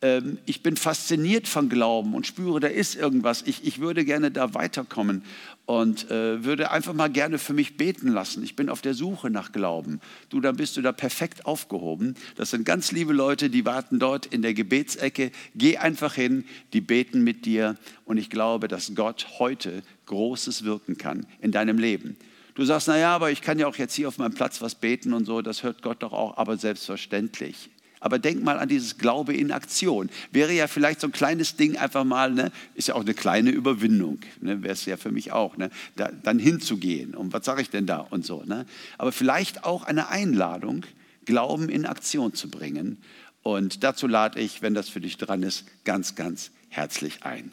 ähm, 0.00 0.38
ich 0.46 0.62
bin 0.62 0.76
fasziniert 0.76 1.48
von 1.48 1.68
Glauben 1.68 2.14
und 2.14 2.26
spüre, 2.26 2.60
da 2.60 2.68
ist 2.68 2.94
irgendwas. 2.94 3.42
Ich, 3.46 3.66
ich 3.66 3.80
würde 3.80 4.04
gerne 4.04 4.30
da 4.30 4.54
weiterkommen 4.54 5.22
und 5.66 6.10
äh, 6.10 6.44
würde 6.44 6.70
einfach 6.70 6.94
mal 6.94 7.10
gerne 7.10 7.38
für 7.38 7.52
mich 7.52 7.76
beten 7.76 8.08
lassen. 8.08 8.42
Ich 8.44 8.54
bin 8.54 8.68
auf 8.68 8.80
der 8.80 8.94
Suche 8.94 9.28
nach 9.28 9.50
Glauben. 9.50 10.00
Du, 10.28 10.40
dann 10.40 10.56
bist 10.56 10.76
du 10.76 10.82
da 10.82 10.92
perfekt 10.92 11.46
aufgehoben. 11.46 12.14
Das 12.36 12.50
sind 12.50 12.64
ganz 12.64 12.92
liebe 12.92 13.12
Leute, 13.12 13.50
die 13.50 13.64
warten 13.64 13.98
dort 13.98 14.26
in 14.26 14.42
der 14.42 14.54
Gebetsecke. 14.54 15.32
Geh 15.56 15.78
einfach 15.78 16.14
hin, 16.14 16.44
die 16.72 16.80
beten 16.80 17.24
mit 17.24 17.44
dir 17.44 17.76
und 18.04 18.18
ich 18.18 18.30
glaube, 18.30 18.68
dass 18.68 18.94
Gott 18.94 19.26
heute 19.38 19.82
Großes 20.06 20.64
wirken 20.64 20.96
kann 20.96 21.26
in 21.40 21.50
deinem 21.50 21.78
Leben. 21.78 22.16
Du 22.54 22.64
sagst, 22.64 22.88
naja, 22.88 23.14
aber 23.14 23.30
ich 23.30 23.42
kann 23.42 23.58
ja 23.58 23.66
auch 23.66 23.76
jetzt 23.76 23.94
hier 23.94 24.08
auf 24.08 24.18
meinem 24.18 24.34
Platz 24.34 24.60
was 24.60 24.74
beten 24.74 25.12
und 25.12 25.24
so, 25.26 25.42
das 25.42 25.62
hört 25.62 25.82
Gott 25.82 26.02
doch 26.02 26.12
auch, 26.12 26.36
aber 26.36 26.56
selbstverständlich. 26.56 27.70
Aber 28.00 28.18
denk 28.18 28.42
mal 28.42 28.58
an 28.58 28.68
dieses 28.68 28.98
Glaube 28.98 29.34
in 29.34 29.52
Aktion. 29.52 30.10
Wäre 30.32 30.52
ja 30.52 30.66
vielleicht 30.66 31.00
so 31.00 31.08
ein 31.08 31.12
kleines 31.12 31.56
Ding 31.56 31.76
einfach 31.76 32.04
mal, 32.04 32.32
ne, 32.32 32.52
ist 32.74 32.88
ja 32.88 32.94
auch 32.94 33.02
eine 33.02 33.14
kleine 33.14 33.50
Überwindung, 33.50 34.18
ne, 34.40 34.62
wäre 34.62 34.72
es 34.72 34.84
ja 34.84 34.96
für 34.96 35.10
mich 35.10 35.32
auch, 35.32 35.56
ne, 35.56 35.70
da, 35.96 36.10
dann 36.22 36.38
hinzugehen. 36.38 37.14
Und 37.14 37.32
was 37.32 37.44
sage 37.44 37.62
ich 37.62 37.70
denn 37.70 37.86
da 37.86 37.98
und 37.98 38.24
so. 38.24 38.42
Ne? 38.44 38.66
Aber 38.98 39.12
vielleicht 39.12 39.64
auch 39.64 39.84
eine 39.84 40.08
Einladung, 40.08 40.84
Glauben 41.24 41.68
in 41.68 41.84
Aktion 41.84 42.32
zu 42.32 42.48
bringen. 42.48 42.96
Und 43.42 43.84
dazu 43.84 44.06
lade 44.06 44.40
ich, 44.40 44.62
wenn 44.62 44.72
das 44.72 44.88
für 44.88 45.00
dich 45.00 45.18
dran 45.18 45.42
ist, 45.42 45.66
ganz, 45.84 46.14
ganz 46.14 46.50
herzlich 46.70 47.22
ein. 47.22 47.52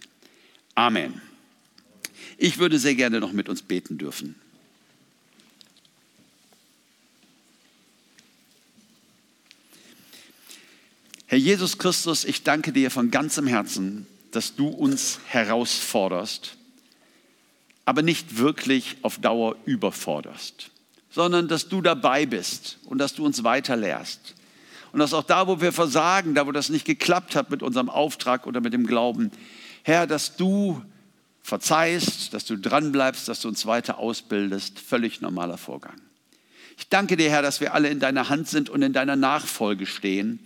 Amen. 0.75 1.21
Ich 2.37 2.57
würde 2.57 2.79
sehr 2.79 2.95
gerne 2.95 3.19
noch 3.19 3.33
mit 3.33 3.49
uns 3.49 3.61
beten 3.61 3.97
dürfen. 3.97 4.35
Herr 11.27 11.39
Jesus 11.39 11.79
Christus, 11.79 12.23
ich 12.23 12.43
danke 12.43 12.71
dir 12.71 12.91
von 12.91 13.09
ganzem 13.09 13.47
Herzen, 13.47 14.05
dass 14.29 14.55
du 14.55 14.67
uns 14.67 15.19
herausforderst, 15.27 16.55
aber 17.83 18.03
nicht 18.03 18.37
wirklich 18.37 18.97
auf 19.01 19.17
Dauer 19.17 19.55
überforderst, 19.65 20.69
sondern 21.09 21.47
dass 21.47 21.67
du 21.67 21.81
dabei 21.81 22.27
bist 22.27 22.77
und 22.85 22.99
dass 22.99 23.15
du 23.15 23.25
uns 23.25 23.43
weiterlehrst. 23.43 24.35
Und 24.91 24.99
dass 24.99 25.13
auch 25.13 25.23
da, 25.23 25.47
wo 25.47 25.59
wir 25.59 25.73
versagen, 25.73 26.35
da, 26.35 26.45
wo 26.45 26.51
das 26.51 26.69
nicht 26.69 26.85
geklappt 26.85 27.35
hat 27.35 27.49
mit 27.49 27.63
unserem 27.63 27.89
Auftrag 27.89 28.45
oder 28.45 28.61
mit 28.61 28.73
dem 28.73 28.85
Glauben, 28.85 29.31
Herr, 29.83 30.05
dass 30.05 30.37
du 30.37 30.81
verzeihst, 31.41 32.33
dass 32.33 32.45
du 32.45 32.55
dranbleibst, 32.55 33.27
dass 33.27 33.41
du 33.41 33.47
uns 33.47 33.65
weiter 33.65 33.97
ausbildest, 33.97 34.79
völlig 34.79 35.21
normaler 35.21 35.57
Vorgang. 35.57 35.99
Ich 36.77 36.87
danke 36.87 37.17
dir, 37.17 37.31
Herr, 37.31 37.41
dass 37.41 37.61
wir 37.61 37.73
alle 37.73 37.89
in 37.89 37.99
deiner 37.99 38.29
Hand 38.29 38.47
sind 38.47 38.69
und 38.69 38.83
in 38.83 38.93
deiner 38.93 39.15
Nachfolge 39.15 39.87
stehen 39.87 40.39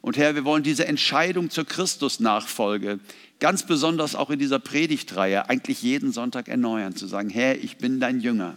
und 0.00 0.16
Herr, 0.16 0.34
wir 0.34 0.44
wollen 0.44 0.62
diese 0.62 0.86
Entscheidung 0.86 1.50
zur 1.50 1.64
Christusnachfolge 1.64 3.00
ganz 3.40 3.64
besonders 3.64 4.14
auch 4.14 4.30
in 4.30 4.38
dieser 4.38 4.58
Predigtreihe 4.58 5.48
eigentlich 5.48 5.82
jeden 5.82 6.12
Sonntag 6.12 6.48
erneuern, 6.48 6.96
zu 6.96 7.06
sagen, 7.06 7.30
Herr, 7.30 7.56
ich 7.62 7.76
bin 7.76 8.00
dein 8.00 8.20
Jünger. 8.20 8.56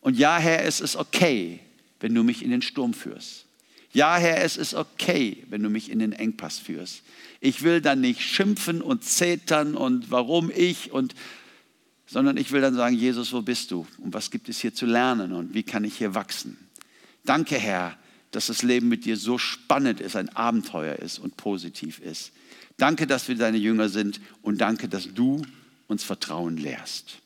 Und 0.00 0.16
ja, 0.18 0.38
Herr, 0.38 0.64
es 0.64 0.80
ist 0.80 0.96
okay, 0.96 1.60
wenn 2.00 2.14
du 2.14 2.22
mich 2.22 2.42
in 2.42 2.50
den 2.50 2.62
Sturm 2.62 2.94
führst. 2.94 3.46
Ja, 3.92 4.16
Herr, 4.16 4.42
es 4.42 4.56
ist 4.56 4.74
okay, 4.74 5.44
wenn 5.48 5.62
du 5.62 5.70
mich 5.70 5.90
in 5.90 5.98
den 5.98 6.12
Engpass 6.12 6.58
führst. 6.58 7.02
Ich 7.40 7.62
will 7.62 7.80
dann 7.80 8.00
nicht 8.00 8.20
schimpfen 8.20 8.82
und 8.82 9.04
zetern 9.04 9.74
und 9.74 10.10
warum 10.10 10.50
ich 10.54 10.92
und 10.92 11.14
sondern 12.06 12.38
ich 12.38 12.52
will 12.52 12.62
dann 12.62 12.74
sagen, 12.74 12.96
Jesus, 12.96 13.34
wo 13.34 13.42
bist 13.42 13.70
du? 13.70 13.86
Und 13.98 14.14
was 14.14 14.30
gibt 14.30 14.48
es 14.48 14.60
hier 14.60 14.74
zu 14.74 14.86
lernen 14.86 15.32
und 15.32 15.52
wie 15.52 15.62
kann 15.62 15.84
ich 15.84 15.98
hier 15.98 16.14
wachsen? 16.14 16.56
Danke, 17.24 17.56
Herr, 17.56 17.98
dass 18.30 18.46
das 18.46 18.62
Leben 18.62 18.88
mit 18.88 19.04
dir 19.04 19.16
so 19.16 19.38
spannend 19.38 20.00
ist, 20.00 20.16
ein 20.16 20.28
Abenteuer 20.30 20.96
ist 20.96 21.18
und 21.18 21.36
positiv 21.36 21.98
ist. 21.98 22.32
Danke, 22.76 23.06
dass 23.06 23.28
wir 23.28 23.36
deine 23.36 23.58
Jünger 23.58 23.88
sind 23.88 24.20
und 24.42 24.60
danke, 24.60 24.88
dass 24.88 25.12
du 25.14 25.42
uns 25.86 26.04
Vertrauen 26.04 26.56
lehrst. 26.56 27.18